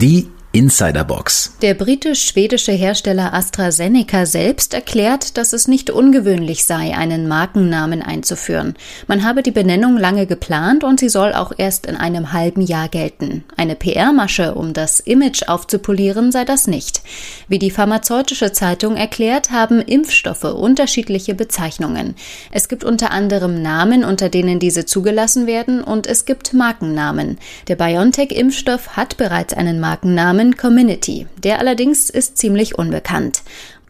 Die 0.02 0.26
Insiderbox. 0.54 1.56
Der 1.62 1.72
britisch-schwedische 1.72 2.72
Hersteller 2.72 3.32
AstraZeneca 3.32 4.26
selbst 4.26 4.74
erklärt, 4.74 5.38
dass 5.38 5.54
es 5.54 5.66
nicht 5.66 5.88
ungewöhnlich 5.88 6.66
sei, 6.66 6.94
einen 6.94 7.26
Markennamen 7.26 8.02
einzuführen. 8.02 8.74
Man 9.06 9.24
habe 9.24 9.42
die 9.42 9.50
Benennung 9.50 9.96
lange 9.96 10.26
geplant 10.26 10.84
und 10.84 11.00
sie 11.00 11.08
soll 11.08 11.32
auch 11.32 11.52
erst 11.56 11.86
in 11.86 11.96
einem 11.96 12.34
halben 12.34 12.60
Jahr 12.60 12.90
gelten. 12.90 13.44
Eine 13.56 13.76
PR-Masche, 13.76 14.54
um 14.54 14.74
das 14.74 15.00
Image 15.00 15.48
aufzupolieren, 15.48 16.32
sei 16.32 16.44
das 16.44 16.66
nicht. 16.66 17.00
Wie 17.48 17.58
die 17.58 17.70
pharmazeutische 17.70 18.52
Zeitung 18.52 18.96
erklärt, 18.96 19.52
haben 19.52 19.80
Impfstoffe 19.80 20.44
unterschiedliche 20.44 21.34
Bezeichnungen. 21.34 22.14
Es 22.50 22.68
gibt 22.68 22.84
unter 22.84 23.10
anderem 23.10 23.62
Namen, 23.62 24.04
unter 24.04 24.28
denen 24.28 24.58
diese 24.58 24.84
zugelassen 24.84 25.46
werden, 25.46 25.82
und 25.82 26.06
es 26.06 26.26
gibt 26.26 26.52
Markennamen. 26.52 27.38
Der 27.68 27.76
BioNTech-Impfstoff 27.76 28.98
hat 28.98 29.16
bereits 29.16 29.54
einen 29.54 29.80
Markennamen 29.80 30.41
Namen 30.42 30.56
Community. 30.56 31.28
Der 31.44 31.60
allerdings 31.60 32.10
ist 32.10 32.36
ziemlich 32.36 32.76
unbekannt. 32.76 33.42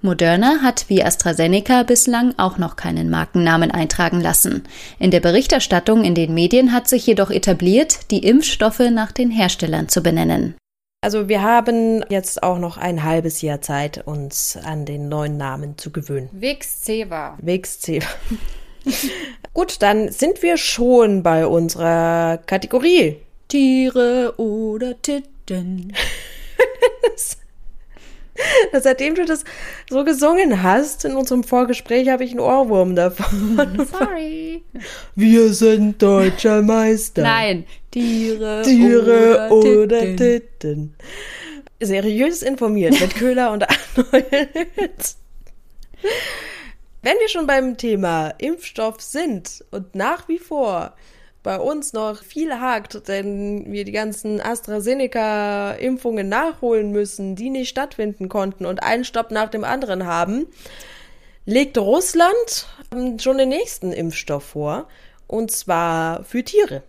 Moderna 0.03 0.61
hat 0.61 0.85
wie 0.89 1.03
AstraZeneca 1.03 1.83
bislang 1.85 2.35
auch 2.37 2.59
noch 2.59 2.77
keinen 2.77 3.09
Markennamen 3.09 3.71
eintragen 3.71 4.21
lassen. 4.21 4.65
In 4.99 5.11
der 5.11 5.21
Berichterstattung 5.21 6.05
in 6.05 6.15
den 6.15 6.35
Medien 6.35 6.75
hat 6.75 6.89
sich 6.89 7.07
jedoch 7.07 7.31
etabliert, 7.31 8.11
die 8.11 8.27
Impfstoffe 8.27 8.83
nach 8.91 9.13
den 9.13 9.31
Herstellern 9.31 9.89
zu 9.89 10.03
benennen. 10.03 10.55
Also 11.01 11.31
wir 11.31 11.43
haben 11.43 12.05
jetzt 12.11 12.43
auch 12.43 12.59
noch 12.59 12.77
ein 12.77 13.03
halbes 13.03 13.41
Jahr 13.41 13.63
Zeit, 13.63 14.07
uns 14.07 14.59
an 14.63 14.85
den 14.85 15.09
neuen 15.09 15.39
Namen 15.39 15.79
zu 15.79 15.91
gewöhnen. 15.91 16.29
Vixeva. 16.33 17.39
Vixeva. 17.41 18.09
Gut, 19.55 19.81
dann 19.81 20.13
sind 20.13 20.43
wir 20.43 20.59
schon 20.59 21.23
bei 21.23 21.47
unserer 21.47 22.39
Kategorie. 22.45 23.17
Tiere 23.49 24.35
oder 24.37 25.01
Titten. 25.01 25.95
Seitdem 28.73 29.15
du 29.15 29.25
das 29.25 29.45
so 29.91 30.05
gesungen 30.05 30.63
hast 30.63 31.05
in 31.05 31.17
unserem 31.17 31.45
Vorgespräch, 31.45 32.09
habe 32.09 32.25
ich 32.25 32.31
einen 32.31 32.41
Ohrwurm 32.41 32.97
davon. 32.97 33.87
Sorry. 33.91 34.63
Wir 35.15 35.53
sind 35.53 36.01
deutscher 36.01 36.63
Meister. 36.63 37.23
Nein, 37.23 37.67
Tiere, 37.91 38.63
Tiere 38.63 39.49
oder, 39.51 39.83
oder 39.83 40.01
Titten. 40.01 40.17
Titten. 40.17 40.97
Seriös 41.81 42.43
informiert 42.43 42.99
mit 43.01 43.15
Köhler 43.15 43.53
und 43.53 43.65
Arnold. 43.69 45.17
Wenn 47.03 47.17
wir 47.19 47.29
schon 47.29 47.47
beim 47.47 47.77
Thema 47.77 48.33
Impfstoff 48.39 49.01
sind 49.01 49.65
und 49.73 49.95
nach 49.95 50.29
wie 50.29 50.39
vor 50.39 50.95
bei 51.43 51.59
uns 51.59 51.93
noch 51.93 52.23
viel 52.23 52.61
hakt, 52.61 53.09
denn 53.09 53.73
wir 53.73 53.85
die 53.85 53.93
ganzen 53.93 54.41
AstraZeneca-Impfungen 54.41 56.29
nachholen 56.29 56.93
müssen, 56.93 57.35
die 57.37 57.51
nicht 57.51 57.69
stattfinden 57.69 58.29
konnten 58.29 58.67
und 58.67 58.83
einen 58.83 59.05
Stopp 59.05 59.31
nach 59.31 59.49
dem 59.49 59.65
anderen 59.65 60.07
haben, 60.07 60.47
legt 61.45 61.79
Russland 61.79 62.67
ähm, 62.93 63.19
schon 63.19 63.39
den 63.39 63.49
nächsten 63.49 63.93
Impfstoff 63.93 64.45
vor. 64.45 64.89
Und 65.27 65.51
zwar 65.51 66.25
für 66.25 66.45
Tiere. 66.45 66.83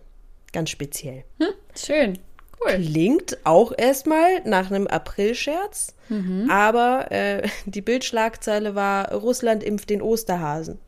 Ganz 0.52 0.70
speziell. 0.70 1.24
Hm, 1.40 1.54
schön. 1.74 2.18
Cool. 2.60 2.74
Klingt 2.76 3.38
auch 3.44 3.72
erstmal 3.76 4.40
nach 4.44 4.70
einem 4.70 4.86
Aprilscherz, 4.86 5.94
Mhm. 6.08 6.50
aber 6.50 7.10
äh, 7.10 7.48
die 7.64 7.80
Bildschlagzeile 7.80 8.74
war, 8.74 9.10
Russland 9.12 9.62
impft 9.62 9.88
den 9.90 10.02
Osterhasen. 10.02 10.78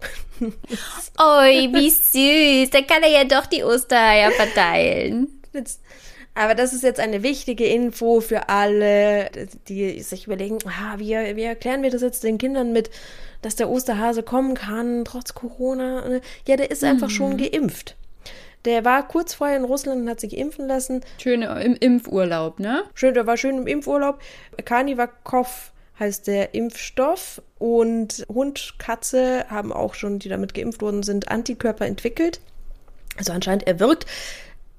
Oi, 1.18 1.68
wie 1.73 1.90
süß. 1.90 2.70
Dann 2.70 2.87
kann 2.87 3.02
er 3.02 3.11
ja 3.11 3.25
doch 3.25 3.46
die 3.46 3.64
Ostereier 3.64 4.30
verteilen. 4.32 5.40
Jetzt- 5.52 5.80
Aber 6.35 6.54
das 6.54 6.75
ist 6.75 6.82
jetzt 6.82 7.00
eine 7.00 7.23
wichtige 7.23 7.64
Info 7.64 8.20
für 8.20 8.50
alle, 8.50 9.30
die 9.68 10.00
sich 10.02 10.26
überlegen, 10.26 10.58
ah, 10.66 10.96
wie, 10.99 11.14
wie 11.35 11.42
erklären 11.44 11.82
wir 11.82 11.88
das 11.90 12.02
jetzt 12.02 12.25
den 12.25 12.37
Kindern 12.37 12.75
mit, 12.75 12.90
dass 13.40 13.56
der 13.56 13.70
Osterhase 13.70 14.23
kommen 14.23 14.54
kann, 14.54 15.06
trotz 15.06 15.32
Corona? 15.32 16.20
Ja, 16.46 16.56
der 16.56 16.70
ist 16.70 16.85
einfach 16.85 17.08
schon 17.08 17.38
geimpft. 17.38 17.96
Der 18.66 18.85
war 18.85 19.06
kurz 19.06 19.32
vorher 19.32 19.56
in 19.56 19.64
Russland 19.64 20.02
und 20.02 20.11
hat 20.11 20.20
sich 20.20 20.37
impfen 20.37 20.66
lassen. 20.66 21.00
Schön 21.18 21.42
im 21.42 21.76
Impfurlaub, 21.76 22.58
ne? 22.58 22.82
Schön, 22.94 23.14
der 23.14 23.26
war 23.26 23.37
schön 23.37 23.56
im 23.56 23.66
Impfurlaub. 23.66 24.20
Karnivakov 24.64 25.73
heißt 25.99 26.26
der 26.26 26.52
Impfstoff 26.54 27.40
und 27.58 28.26
Hund, 28.28 28.75
Katze 28.78 29.46
haben 29.49 29.73
auch 29.73 29.94
schon, 29.94 30.18
die 30.18 30.28
damit 30.28 30.52
geimpft 30.52 30.82
wurden, 30.82 31.02
sind 31.04 31.28
Antikörper 31.28 31.87
entwickelt. 31.87 32.40
Also 33.16 33.32
anscheinend 33.32 33.66
er 33.66 33.80
wirkt. 33.80 34.04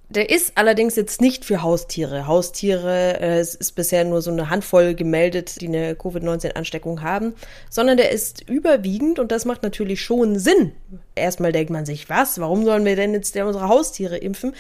Der 0.10 0.30
ist 0.30 0.54
allerdings 0.56 0.96
jetzt 0.96 1.20
nicht 1.20 1.44
für 1.44 1.62
Haustiere. 1.62 2.28
Haustiere, 2.28 3.20
äh, 3.20 3.40
es 3.40 3.56
ist 3.56 3.74
bisher 3.74 4.06
nur 4.06 4.22
so 4.22 4.32
eine 4.32 4.50
Handvoll 4.50 4.96
gemeldet, 4.96 5.60
die 5.60 5.68
eine 5.68 5.96
Covid-19-Ansteckung 5.96 7.02
haben, 7.02 7.34
sondern 7.70 7.98
der 7.98 8.12
ist 8.12 8.50
überwiegend 8.50 9.20
und 9.20 9.34
das 9.34 9.44
macht 9.44 9.64
natürlich 9.64 10.02
schon 10.02 10.40
Sinn. 10.40 10.72
Erstmal 11.16 11.52
denkt 11.52 11.72
man 11.72 11.86
sich, 11.86 12.10
was? 12.10 12.40
Warum 12.40 12.64
sollen 12.64 12.86
wir 12.86 12.96
denn 12.96 13.14
jetzt 13.14 13.36
unsere 13.36 13.68
Haustiere 13.68 14.18
impfen? 14.18 14.54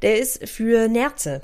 Der 0.00 0.18
ist 0.18 0.48
für 0.48 0.88
Nerze. 0.88 1.42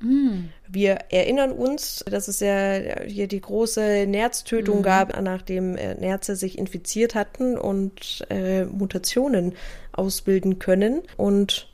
Wir 0.66 0.98
erinnern 1.10 1.52
uns, 1.52 2.02
dass 2.08 2.28
es 2.28 2.40
ja 2.40 3.04
hier 3.06 3.26
die 3.26 3.40
große 3.40 4.06
Nerztötung 4.06 4.82
gab, 4.82 5.20
nachdem 5.20 5.76
äh, 5.76 5.96
Nerze 5.96 6.34
sich 6.34 6.56
infiziert 6.56 7.14
hatten 7.14 7.58
und 7.58 8.24
äh, 8.30 8.64
Mutationen 8.64 9.54
ausbilden 9.92 10.58
können. 10.58 11.02
Und 11.16 11.69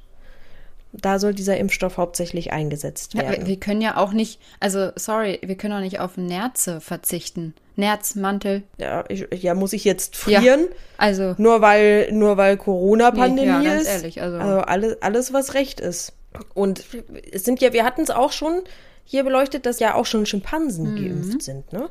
da 1.02 1.18
soll 1.18 1.34
dieser 1.34 1.56
Impfstoff 1.58 1.96
hauptsächlich 1.98 2.52
eingesetzt 2.52 3.14
Ja, 3.14 3.22
werden. 3.22 3.42
wir, 3.42 3.46
wir 3.46 3.60
können 3.60 3.80
ja 3.80 3.96
auch 3.96 4.12
nicht, 4.12 4.40
also 4.60 4.90
sorry, 4.96 5.38
wir 5.44 5.54
können 5.56 5.74
auch 5.74 5.80
nicht 5.80 6.00
auf 6.00 6.16
Nerze 6.16 6.80
verzichten. 6.80 7.54
Nerzmantel. 7.76 8.62
Ja, 8.78 9.04
ich, 9.08 9.26
ja, 9.42 9.54
muss 9.54 9.72
ich 9.74 9.84
jetzt 9.84 10.14
Ja. 10.26 10.40
frieren? 10.40 10.68
Also, 10.96 11.34
Nur 11.36 11.60
weil, 11.60 12.10
nur 12.12 12.36
weil 12.38 12.56
Corona-Pandemie 12.56 13.58
Nee, 13.58 13.64
ja, 13.66 13.74
ist. 13.74 13.86
ehrlich, 13.86 14.22
also- 14.22 14.38
alles, 14.38 15.02
alles, 15.02 15.32
was 15.32 15.54
recht 15.54 15.80
ist. 15.80 16.12
Und 16.54 16.84
es 17.32 17.44
sind 17.44 17.60
ja, 17.60 17.72
wir 17.72 17.84
hatten 17.84 18.00
es 18.02 18.10
auch 18.10 18.32
schon 18.32 18.62
hier 19.04 19.24
beleuchtet, 19.24 19.66
dass 19.66 19.78
ja 19.78 19.94
auch 19.94 20.06
schon 20.06 20.26
Schimpansen 20.26 20.94
Mhm. 20.94 20.96
geimpft 20.96 21.42
sind, 21.42 21.72
ne? 21.72 21.88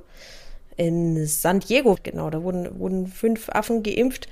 In 0.77 1.25
San 1.25 1.61
Diego, 1.61 1.95
genau, 2.03 2.29
da 2.29 2.43
wurden, 2.43 2.79
wurden 2.79 3.07
fünf 3.07 3.47
Affen 3.49 3.81
geimpft 3.81 4.27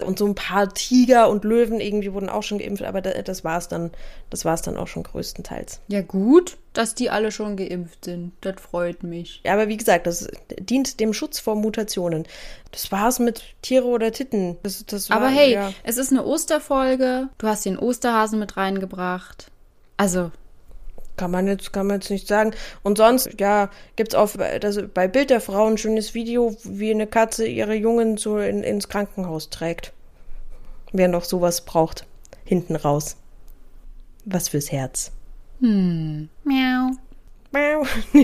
und 0.00 0.18
so 0.18 0.26
ein 0.26 0.34
paar 0.34 0.72
Tiger 0.74 1.28
und 1.28 1.44
Löwen 1.44 1.80
irgendwie 1.80 2.12
wurden 2.12 2.28
auch 2.28 2.42
schon 2.42 2.58
geimpft, 2.58 2.82
aber 2.82 3.00
da, 3.00 3.10
das 3.22 3.44
war's 3.44 3.68
dann, 3.68 3.90
das 4.30 4.44
war's 4.44 4.62
dann 4.62 4.76
auch 4.76 4.88
schon 4.88 5.04
größtenteils. 5.04 5.80
ja 5.88 6.02
gut, 6.02 6.56
dass 6.72 6.94
die 6.96 7.10
alle 7.10 7.30
schon 7.30 7.56
geimpft 7.56 8.04
sind. 8.04 8.32
Das 8.40 8.60
freut 8.60 9.04
mich. 9.04 9.40
Ja, 9.44 9.52
aber 9.52 9.68
wie 9.68 9.76
gesagt, 9.76 10.08
das 10.08 10.26
dient 10.58 10.98
dem 10.98 11.12
Schutz 11.12 11.38
vor 11.38 11.54
Mutationen. 11.54 12.26
Das 12.72 12.90
war's 12.90 13.20
mit 13.20 13.42
Tiere 13.62 13.86
oder 13.86 14.10
Titten. 14.10 14.56
Das, 14.64 14.84
das 14.84 15.08
war, 15.08 15.18
Aber 15.18 15.28
hey, 15.28 15.52
ja. 15.52 15.72
es 15.84 15.96
ist 15.96 16.10
eine 16.10 16.24
Osterfolge. 16.24 17.28
Du 17.38 17.46
hast 17.46 17.64
den 17.64 17.78
Osterhasen 17.78 18.40
mit 18.40 18.56
reingebracht. 18.56 19.52
Also, 19.96 20.32
Kann 21.16 21.30
man 21.30 21.46
jetzt, 21.46 21.72
kann 21.72 21.86
man 21.86 22.00
jetzt 22.00 22.10
nicht 22.10 22.26
sagen. 22.26 22.52
Und 22.82 22.98
sonst, 22.98 23.30
ja, 23.38 23.70
gibt's 23.96 24.14
auf, 24.14 24.36
das, 24.60 24.80
bei 24.92 25.06
Bild 25.06 25.30
der 25.30 25.40
Frau 25.40 25.66
ein 25.66 25.78
schönes 25.78 26.14
Video, 26.14 26.56
wie 26.64 26.90
eine 26.90 27.06
Katze 27.06 27.46
ihre 27.46 27.74
Jungen 27.74 28.16
so 28.16 28.38
in, 28.38 28.64
ins 28.64 28.88
Krankenhaus 28.88 29.50
trägt. 29.50 29.92
Wer 30.92 31.08
noch 31.08 31.24
sowas 31.24 31.64
braucht. 31.64 32.06
Hinten 32.44 32.76
raus. 32.76 33.16
Was 34.24 34.48
fürs 34.48 34.72
Herz. 34.72 35.12
miau. 36.44 36.90
Miau. 37.52 37.82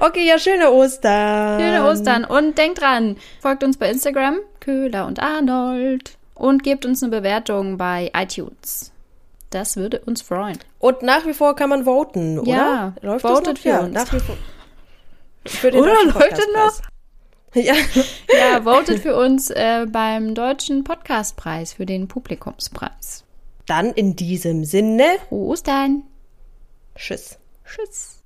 okay, 0.00 0.26
ja, 0.26 0.38
schöne 0.38 0.70
Ostern. 0.70 1.60
Schöne 1.60 1.84
Ostern. 1.84 2.24
Und 2.24 2.56
denkt 2.56 2.80
dran, 2.80 3.16
folgt 3.40 3.64
uns 3.64 3.76
bei 3.76 3.90
Instagram, 3.90 4.38
Köhler 4.60 5.06
und 5.06 5.20
Arnold. 5.20 6.16
Und 6.34 6.62
gebt 6.62 6.86
uns 6.86 7.02
eine 7.02 7.10
Bewertung 7.10 7.76
bei 7.76 8.10
iTunes. 8.14 8.91
Das 9.52 9.76
würde 9.76 10.00
uns 10.00 10.22
freuen. 10.22 10.58
Und 10.78 11.02
nach 11.02 11.26
wie 11.26 11.34
vor 11.34 11.54
kann 11.54 11.68
man 11.68 11.84
voten, 11.84 12.38
oder? 12.38 12.50
Ja, 12.50 12.94
läuft 13.02 13.20
votet 13.20 13.46
das 13.46 13.54
noch? 13.54 13.60
für 13.60 13.68
ja, 13.68 13.80
uns. 13.80 13.94
nach 13.94 14.12
wie 14.12 14.20
vor. 14.20 14.36
Oder 15.64 15.94
läuft 16.04 16.06
es 16.06 16.12
Podcastpreis. 16.14 16.82
Ja. 17.54 17.74
Ja, 18.34 18.62
votet 18.62 19.00
für 19.00 19.14
uns 19.14 19.50
äh, 19.50 19.86
beim 19.86 20.34
Deutschen 20.34 20.84
Podcastpreis, 20.84 21.74
für 21.74 21.84
den 21.84 22.08
Publikumspreis. 22.08 23.24
Dann 23.66 23.92
in 23.92 24.16
diesem 24.16 24.64
Sinne, 24.64 25.04
Frohe 25.28 25.48
Ostern. 25.48 26.04
tschüss. 26.94 27.38
Tschüss. 27.66 28.21